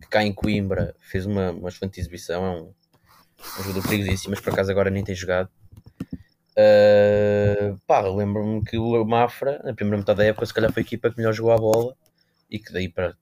que 0.00 0.08
cá 0.08 0.22
em 0.22 0.32
Coimbra 0.32 0.94
fez 1.00 1.26
uma, 1.26 1.50
uma 1.50 1.68
excelente 1.68 2.00
exibição. 2.00 2.44
É 2.44 2.50
um, 2.50 2.72
um 3.58 3.62
jogador 3.62 3.88
perigosíssimo, 3.88 4.30
mas 4.30 4.40
por 4.40 4.52
acaso 4.52 4.70
agora 4.70 4.90
nem 4.90 5.02
tem 5.04 5.14
jogado. 5.14 5.48
Uh, 6.56 7.76
pá, 7.86 8.00
lembro-me 8.00 8.64
que 8.64 8.78
o 8.78 9.04
Mafra, 9.04 9.60
na 9.64 9.74
primeira 9.74 9.98
metade 9.98 10.18
da 10.18 10.24
época, 10.24 10.46
se 10.46 10.54
calhar 10.54 10.72
foi 10.72 10.82
a 10.82 10.86
equipa 10.86 11.10
que 11.10 11.16
melhor 11.16 11.32
jogou 11.32 11.52
a 11.52 11.58
bola. 11.58 11.96
e 12.50 12.58
que 12.58 12.72
daí 12.72 12.88
para, 12.88 13.16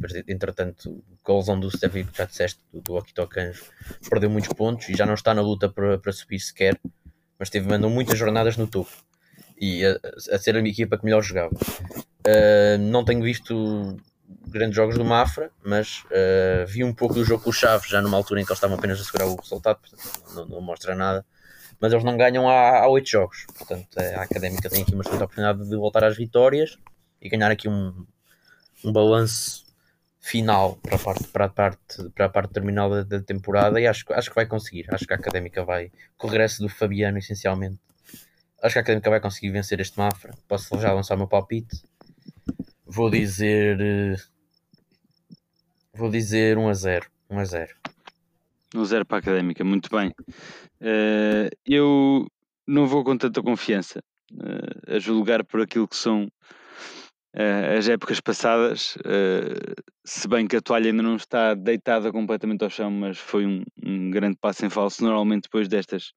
para 0.00 0.20
entretanto, 0.26 1.04
Golzão 1.22 1.60
do 1.60 1.70
Stevie, 1.70 2.04
que 2.04 2.18
já 2.18 2.24
disseste, 2.24 2.60
do, 2.72 2.80
do 2.80 2.96
Okitokanjo, 2.96 3.64
perdeu 4.10 4.28
muitos 4.28 4.52
pontos 4.52 4.88
e 4.88 4.94
já 4.94 5.06
não 5.06 5.14
está 5.14 5.32
na 5.32 5.42
luta 5.42 5.68
para, 5.68 5.98
para 5.98 6.12
subir 6.12 6.40
sequer, 6.40 6.80
mas 7.38 7.50
teve 7.50 7.68
mandou 7.68 7.88
muitas 7.88 8.18
jornadas 8.18 8.56
no 8.56 8.66
topo 8.66 8.90
e 9.60 9.84
a, 9.86 9.98
a 10.32 10.38
ser 10.38 10.56
a 10.56 10.60
equipa 10.60 10.98
que 10.98 11.04
melhor 11.04 11.22
jogava. 11.22 11.54
Uh, 12.26 12.78
não 12.78 13.04
tenho 13.04 13.22
visto 13.22 13.96
grandes 14.48 14.74
jogos 14.74 14.96
do 14.96 15.04
Mafra, 15.04 15.50
mas 15.62 16.04
uh, 16.04 16.66
vi 16.66 16.82
um 16.82 16.94
pouco 16.94 17.14
do 17.14 17.24
jogo 17.24 17.44
com 17.44 17.50
o 17.50 17.52
Chaves, 17.52 17.88
já 17.88 18.00
numa 18.00 18.16
altura 18.16 18.40
em 18.40 18.44
que 18.44 18.50
eles 18.50 18.58
estavam 18.58 18.76
apenas 18.76 19.00
a 19.00 19.04
segurar 19.04 19.26
o 19.26 19.36
resultado, 19.36 19.80
não, 20.34 20.46
não, 20.46 20.60
mostra 20.60 20.94
nada. 20.94 21.24
Mas 21.80 21.92
eles 21.92 22.04
não 22.04 22.16
ganham 22.16 22.48
há 22.48 22.86
oito 22.88 23.10
jogos, 23.10 23.44
portanto 23.58 23.98
a 23.98 24.22
Académica 24.22 24.70
tem 24.70 24.82
aqui 24.82 24.94
uma 24.94 25.02
excelente 25.02 25.24
oportunidade 25.24 25.68
de 25.68 25.76
voltar 25.76 26.04
às 26.04 26.16
vitórias 26.16 26.78
e 27.20 27.28
ganhar 27.28 27.50
aqui 27.50 27.68
um, 27.68 28.06
um 28.84 28.92
balanço 28.92 29.64
final 30.20 30.76
para 30.76 30.96
a 30.96 30.98
parte, 30.98 31.24
para 31.24 31.44
a 31.44 31.48
parte, 31.48 32.10
para 32.14 32.24
a 32.24 32.28
parte 32.30 32.52
terminal 32.54 32.88
da, 32.88 33.02
da, 33.02 33.20
temporada 33.20 33.78
e 33.78 33.86
acho, 33.86 34.04
acho 34.10 34.30
que 34.30 34.36
vai 34.36 34.46
conseguir. 34.46 34.86
Acho 34.88 35.06
que 35.06 35.12
a 35.12 35.16
Académica 35.16 35.62
vai, 35.62 35.92
com 36.16 36.26
o 36.26 36.30
regresso 36.30 36.62
do 36.62 36.68
Fabiano, 36.68 37.18
essencialmente, 37.18 37.78
acho 38.62 38.72
que 38.72 38.78
a 38.78 38.82
Académica 38.82 39.10
vai 39.10 39.20
conseguir 39.20 39.50
vencer 39.50 39.80
este 39.80 39.98
Mafra. 39.98 40.32
Posso 40.48 40.80
já 40.80 40.92
lançar 40.92 41.16
o 41.16 41.18
meu 41.18 41.28
palpite. 41.28 41.82
Vou 42.86 43.10
dizer 43.10 43.78
Vou 45.96 46.10
dizer 46.10 46.58
1 46.58 46.68
a 46.68 46.74
0. 46.74 47.06
1 47.30 47.38
a 47.38 47.44
0. 47.44 47.74
1 48.74 48.80
a 48.80 48.84
0 48.84 49.06
para 49.06 49.18
a 49.18 49.20
Académica, 49.20 49.62
muito 49.62 49.88
bem. 49.88 50.12
Uh, 50.80 51.48
eu 51.64 52.26
não 52.66 52.86
vou 52.86 53.04
com 53.04 53.16
tanta 53.16 53.40
confiança 53.40 54.02
uh, 54.32 54.96
a 54.96 54.98
julgar 54.98 55.44
por 55.44 55.60
aquilo 55.60 55.86
que 55.86 55.94
são 55.94 56.24
uh, 56.24 57.78
as 57.78 57.88
épocas 57.88 58.20
passadas, 58.20 58.98
se 60.04 60.26
bem 60.26 60.48
que 60.48 60.56
a 60.56 60.60
toalha 60.60 60.90
ainda 60.90 61.02
não 61.02 61.14
está 61.14 61.54
deitada 61.54 62.10
completamente 62.10 62.64
ao 62.64 62.70
chão, 62.70 62.90
mas 62.90 63.16
foi 63.16 63.46
um, 63.46 63.62
um 63.84 64.10
grande 64.10 64.36
passo 64.40 64.66
em 64.66 64.70
falso. 64.70 65.04
Normalmente 65.04 65.44
depois 65.44 65.68
destas, 65.68 66.12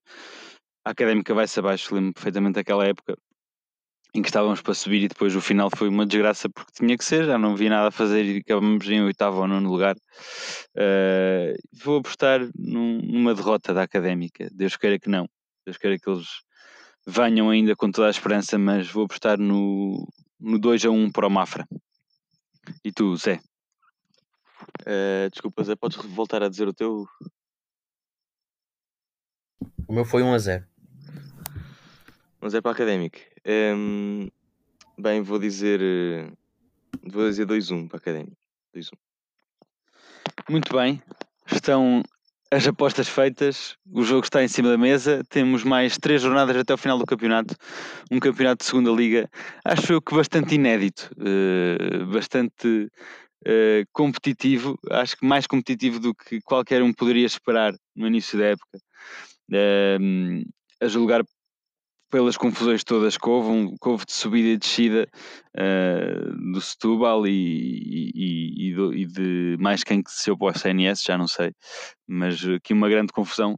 a 0.84 0.90
Académica 0.90 1.32
vai-se 1.32 1.56
abaixo, 1.60 1.94
lembro 1.94 2.14
perfeitamente 2.14 2.54
daquela 2.56 2.84
época 2.84 3.16
em 4.14 4.22
que 4.22 4.28
estávamos 4.28 4.62
para 4.62 4.74
subir 4.74 5.02
e 5.02 5.08
depois 5.08 5.36
o 5.36 5.40
final 5.40 5.68
foi 5.74 5.88
uma 5.88 6.06
desgraça 6.06 6.48
porque 6.48 6.72
tinha 6.72 6.96
que 6.96 7.04
ser, 7.04 7.26
já 7.26 7.38
não 7.38 7.52
havia 7.52 7.68
nada 7.68 7.88
a 7.88 7.92
fazer 7.92 8.24
e 8.24 8.38
acabamos 8.38 8.88
em 8.88 9.02
oitavo 9.02 9.40
ou 9.40 9.46
nono 9.46 9.68
lugar. 9.68 9.96
Uh, 10.74 11.54
vou 11.84 11.98
apostar 11.98 12.40
num, 12.56 13.00
numa 13.02 13.34
derrota 13.34 13.74
da 13.74 13.82
Académica, 13.82 14.48
Deus 14.52 14.76
queira 14.76 14.98
que 14.98 15.10
não, 15.10 15.28
Deus 15.66 15.76
queira 15.76 15.98
que 15.98 16.08
eles 16.08 16.26
venham 17.06 17.50
ainda 17.50 17.76
com 17.76 17.90
toda 17.90 18.08
a 18.08 18.10
esperança, 18.10 18.58
mas 18.58 18.90
vou 18.90 19.04
apostar 19.04 19.38
no, 19.38 20.06
no 20.40 20.58
2 20.58 20.86
a 20.86 20.90
1 20.90 21.10
para 21.10 21.26
o 21.26 21.30
Mafra. 21.30 21.66
E 22.84 22.92
tu, 22.92 23.16
Zé? 23.16 23.40
Uh, 24.82 25.30
desculpa, 25.30 25.64
Zé, 25.64 25.76
podes 25.76 25.96
voltar 25.96 26.42
a 26.42 26.48
dizer 26.48 26.68
o 26.68 26.74
teu? 26.74 27.06
O 29.86 29.92
meu 29.92 30.04
foi 30.04 30.22
1 30.22 30.34
a 30.34 30.38
0. 30.38 30.66
1 32.42 32.46
a 32.46 32.48
0 32.48 32.62
para 32.62 32.70
a 32.70 32.74
Académica. 32.74 33.18
Um, 33.48 34.28
bem, 34.98 35.22
vou 35.22 35.38
dizer. 35.38 35.80
Eh, 35.80 36.30
vou 37.02 37.26
dizer 37.26 37.46
2-1 37.46 37.88
para 37.88 37.96
a 37.96 38.00
Académica. 38.00 38.36
2-1. 38.74 38.90
Muito 40.50 40.76
bem. 40.76 41.02
Estão 41.50 42.02
as 42.50 42.66
apostas 42.66 43.08
feitas, 43.08 43.76
o 43.90 44.02
jogo 44.02 44.24
está 44.24 44.42
em 44.42 44.48
cima 44.48 44.68
da 44.68 44.76
mesa. 44.76 45.22
Temos 45.30 45.64
mais 45.64 45.96
três 45.96 46.20
jornadas 46.20 46.56
até 46.56 46.74
o 46.74 46.78
final 46.78 46.98
do 46.98 47.06
campeonato. 47.06 47.54
Um 48.10 48.18
campeonato 48.18 48.64
de 48.64 48.70
segunda 48.70 48.90
liga, 48.90 49.30
acho 49.64 49.94
eu 49.94 50.02
que 50.02 50.14
bastante 50.14 50.54
inédito, 50.54 51.10
uh, 51.18 52.06
bastante 52.06 52.90
uh, 53.46 53.86
competitivo. 53.94 54.78
Acho 54.90 55.16
que 55.16 55.26
mais 55.26 55.46
competitivo 55.46 55.98
do 55.98 56.14
que 56.14 56.40
qualquer 56.42 56.82
um 56.82 56.92
poderia 56.92 57.26
esperar 57.26 57.74
no 57.96 58.06
início 58.06 58.38
da 58.38 58.46
época. 58.46 58.78
A 60.80 60.86
julgar 60.86 61.24
pelas 62.10 62.36
confusões 62.36 62.82
todas 62.84 63.16
que 63.16 63.28
houve, 63.28 63.50
um, 63.50 63.76
que 63.76 63.88
houve 63.88 64.04
de 64.04 64.12
subida 64.12 64.48
e 64.48 64.56
descida 64.56 65.08
uh, 65.56 66.52
do 66.52 66.60
Setúbal 66.60 67.26
e, 67.26 68.12
e, 68.14 68.68
e, 68.68 68.74
do, 68.74 68.94
e, 68.94 69.06
de 69.06 69.56
mais 69.58 69.84
quem 69.84 70.02
que 70.02 70.10
se 70.10 70.30
opôs 70.30 70.56
ao 70.56 70.62
CNS, 70.62 71.02
já 71.04 71.18
não 71.18 71.26
sei, 71.26 71.52
mas 72.06 72.44
aqui 72.46 72.72
uma 72.72 72.88
grande 72.88 73.12
confusão. 73.12 73.56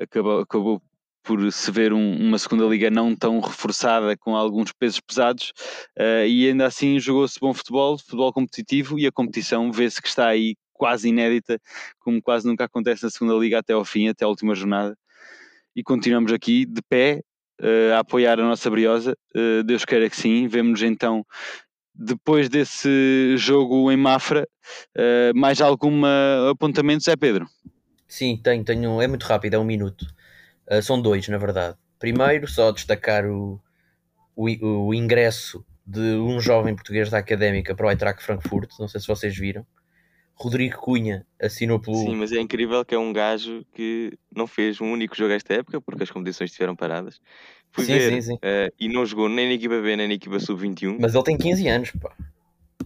Acabou, 0.00 0.40
acabou 0.40 0.82
por 1.22 1.52
se 1.52 1.70
ver 1.70 1.92
um, 1.92 2.16
uma 2.16 2.38
segunda 2.38 2.64
liga 2.64 2.90
não 2.90 3.14
tão 3.14 3.38
reforçada 3.40 4.16
com 4.16 4.34
alguns 4.34 4.72
pesos 4.72 5.00
pesados 5.00 5.52
uh, 5.98 6.26
e 6.26 6.48
ainda 6.48 6.66
assim 6.66 6.98
jogou-se 6.98 7.38
bom 7.38 7.54
futebol, 7.54 7.98
futebol 7.98 8.32
competitivo 8.32 8.98
e 8.98 9.06
a 9.06 9.12
competição 9.12 9.70
vê-se 9.70 10.02
que 10.02 10.08
está 10.08 10.26
aí 10.28 10.56
quase 10.72 11.08
inédita, 11.08 11.60
como 12.00 12.20
quase 12.20 12.46
nunca 12.46 12.64
acontece 12.64 13.04
na 13.04 13.10
segunda 13.10 13.34
liga 13.38 13.58
até 13.58 13.72
ao 13.72 13.84
fim, 13.84 14.08
até 14.08 14.24
a 14.24 14.28
última 14.28 14.54
jornada. 14.54 14.96
E 15.76 15.82
continuamos 15.82 16.32
aqui 16.32 16.66
de 16.66 16.82
pé 16.82 17.22
a 17.94 18.00
apoiar 18.00 18.38
a 18.40 18.42
nossa 18.42 18.68
Briosa. 18.70 19.16
Uh, 19.34 19.62
Deus 19.62 19.84
queira 19.84 20.08
que 20.08 20.16
sim. 20.16 20.46
Vemo-nos 20.48 20.82
então 20.82 21.24
depois 21.94 22.48
desse 22.48 23.36
jogo 23.36 23.90
em 23.90 23.96
Mafra. 23.96 24.48
Uh, 24.96 25.38
mais 25.38 25.60
algum 25.60 26.02
apontamento, 26.50 27.04
Zé 27.04 27.16
Pedro? 27.16 27.46
Sim, 28.08 28.40
tenho, 28.42 28.64
tenho. 28.64 29.00
É 29.00 29.06
muito 29.06 29.24
rápido, 29.24 29.54
é 29.54 29.58
um 29.58 29.64
minuto. 29.64 30.06
são 30.82 31.00
dois, 31.00 31.26
na 31.28 31.38
verdade. 31.38 31.76
Primeiro, 31.98 32.48
só 32.48 32.72
destacar 32.72 33.24
o, 33.26 33.60
o, 34.34 34.88
o 34.88 34.94
ingresso 34.94 35.64
de 35.86 36.16
um 36.16 36.40
jovem 36.40 36.74
português 36.74 37.10
da 37.10 37.18
Académica 37.18 37.74
para 37.74 37.86
o 37.86 37.90
Eintracht 37.90 38.22
Frankfurt. 38.22 38.70
Não 38.78 38.88
sei 38.88 39.00
se 39.00 39.06
vocês 39.06 39.36
viram. 39.36 39.66
Rodrigo 40.42 40.76
Cunha 40.78 41.24
assinou 41.40 41.78
pelo. 41.78 41.96
Sim, 41.96 42.16
mas 42.16 42.32
é 42.32 42.40
incrível 42.40 42.84
que 42.84 42.94
é 42.94 42.98
um 42.98 43.12
gajo 43.12 43.64
que 43.72 44.12
não 44.34 44.46
fez 44.46 44.80
um 44.80 44.90
único 44.90 45.16
jogo 45.16 45.32
esta 45.32 45.54
época 45.54 45.80
porque 45.80 46.02
as 46.02 46.10
competições 46.10 46.50
estiveram 46.50 46.74
paradas. 46.74 47.20
Fui 47.70 47.84
sim, 47.84 47.92
ver 47.92 48.10
sim, 48.10 48.20
sim. 48.22 48.34
Uh, 48.34 48.72
e 48.78 48.88
não 48.88 49.06
jogou 49.06 49.28
nem 49.28 49.46
na 49.46 49.54
equipa 49.54 49.80
B 49.80 49.96
nem 49.96 50.08
na 50.08 50.14
equipa 50.14 50.40
sub-21. 50.40 50.98
Mas 51.00 51.14
ele 51.14 51.24
tem 51.24 51.38
15 51.38 51.68
anos, 51.68 51.90
pá. 51.92 52.12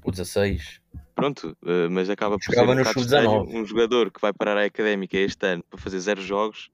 Ou 0.04 0.10
16. 0.10 0.80
Pronto, 1.14 1.56
uh, 1.62 1.90
mas 1.90 2.10
acaba 2.10 2.36
por 2.36 2.44
Jogava 2.44 2.74
ser 2.74 2.80
um, 2.80 2.84
no 2.84 2.92
sub-19. 2.92 3.54
um 3.54 3.64
jogador 3.64 4.10
que 4.10 4.20
vai 4.20 4.34
parar 4.34 4.58
a 4.58 4.64
académica 4.64 5.16
este 5.16 5.46
ano 5.46 5.64
para 5.70 5.80
fazer 5.80 5.98
zero 6.00 6.20
jogos. 6.20 6.70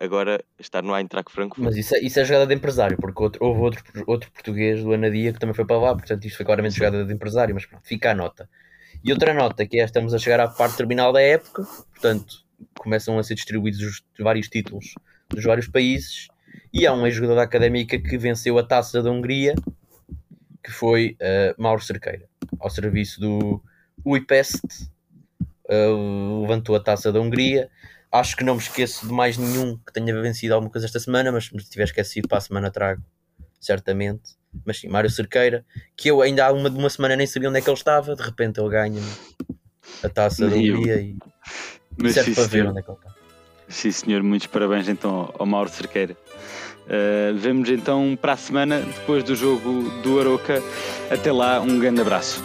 Agora 0.00 0.44
estar 0.58 0.82
no 0.82 0.94
Eintracht 0.94 1.32
Frankfurt. 1.32 1.64
Mas 1.64 1.76
isso 1.76 1.94
é, 1.94 2.00
isso 2.00 2.18
é 2.18 2.24
jogada 2.24 2.46
de 2.46 2.54
empresário, 2.54 2.98
porque 3.00 3.22
outro, 3.22 3.42
houve 3.42 3.60
outro, 3.60 3.82
outro 4.06 4.30
português 4.32 4.82
do 4.82 4.92
Anadia 4.92 5.32
que 5.32 5.38
também 5.38 5.54
foi 5.54 5.64
para 5.64 5.78
lá, 5.78 5.94
portanto 5.94 6.24
isto 6.26 6.36
foi 6.36 6.44
claramente 6.44 6.76
jogada 6.76 7.02
de 7.02 7.14
empresário, 7.14 7.54
mas 7.54 7.64
pronto, 7.64 7.86
fica 7.86 8.10
a 8.10 8.14
nota. 8.14 8.50
E 9.04 9.12
outra 9.12 9.32
nota, 9.32 9.66
que 9.66 9.78
é 9.78 9.84
estamos 9.84 10.12
a 10.14 10.18
chegar 10.18 10.40
à 10.40 10.48
parte 10.48 10.76
terminal 10.76 11.12
da 11.12 11.20
época, 11.20 11.64
portanto, 11.64 12.44
começam 12.78 13.18
a 13.18 13.22
ser 13.22 13.34
distribuídos 13.34 13.80
os 13.80 14.02
vários 14.18 14.48
títulos 14.48 14.94
dos 15.28 15.44
vários 15.44 15.68
países, 15.68 16.28
e 16.72 16.86
há 16.86 16.92
um 16.92 17.06
ex-jogador 17.06 17.36
da 17.36 17.42
Académica 17.42 17.98
que 17.98 18.18
venceu 18.18 18.58
a 18.58 18.62
taça 18.62 19.02
da 19.02 19.10
Hungria, 19.10 19.54
que 20.62 20.70
foi 20.70 21.16
uh, 21.20 21.60
Mauro 21.60 21.80
Cerqueira, 21.80 22.28
ao 22.58 22.68
serviço 22.68 23.20
do 23.20 23.62
Uipest, 24.04 24.62
uh, 25.68 26.40
levantou 26.42 26.74
a 26.76 26.80
taça 26.80 27.12
da 27.12 27.20
Hungria. 27.20 27.70
Acho 28.10 28.36
que 28.36 28.44
não 28.44 28.54
me 28.54 28.60
esqueço 28.60 29.06
de 29.06 29.12
mais 29.12 29.36
nenhum 29.36 29.78
que 29.78 29.92
tenha 29.92 30.14
vencido 30.20 30.54
alguma 30.54 30.70
coisa 30.70 30.86
esta 30.86 31.00
semana, 31.00 31.30
mas 31.32 31.46
se 31.46 31.70
tiver 31.70 31.84
esquecido 31.84 32.28
para 32.28 32.38
a 32.38 32.40
semana 32.40 32.70
trago, 32.70 33.02
certamente. 33.60 34.36
Mas 34.64 34.78
sim, 34.78 34.88
Mário 34.88 35.10
Cerqueira, 35.10 35.64
que 35.96 36.08
eu 36.08 36.22
ainda 36.22 36.46
há 36.46 36.52
uma, 36.52 36.68
uma 36.68 36.90
semana 36.90 37.16
nem 37.16 37.26
sabia 37.26 37.48
onde 37.48 37.58
é 37.58 37.60
que 37.60 37.68
ele 37.68 37.76
estava, 37.76 38.14
de 38.14 38.22
repente 38.22 38.60
ele 38.60 38.68
ganha 38.70 39.02
a 40.02 40.08
taça 40.08 40.48
do 40.48 40.54
dia 40.54 41.00
e, 41.00 41.16
Mas 41.96 42.14
serve 42.14 42.34
para 42.34 42.44
ver 42.44 42.66
onde 42.66 42.78
é 42.78 42.82
que 42.82 42.90
ele 42.90 42.98
está. 42.98 43.14
Sim, 43.68 43.90
senhor, 43.90 44.22
muitos 44.22 44.46
parabéns 44.46 44.88
então 44.88 45.34
ao 45.38 45.46
Mauro 45.46 45.68
Cerqueira. 45.68 46.16
Uh, 46.86 47.36
vemos 47.36 47.68
então 47.68 48.16
para 48.20 48.34
a 48.34 48.36
semana, 48.36 48.80
depois 48.80 49.24
do 49.24 49.34
jogo 49.34 49.90
do 50.02 50.20
Aroca. 50.20 50.62
Até 51.10 51.32
lá, 51.32 51.60
um 51.60 51.78
grande 51.80 52.00
abraço. 52.00 52.42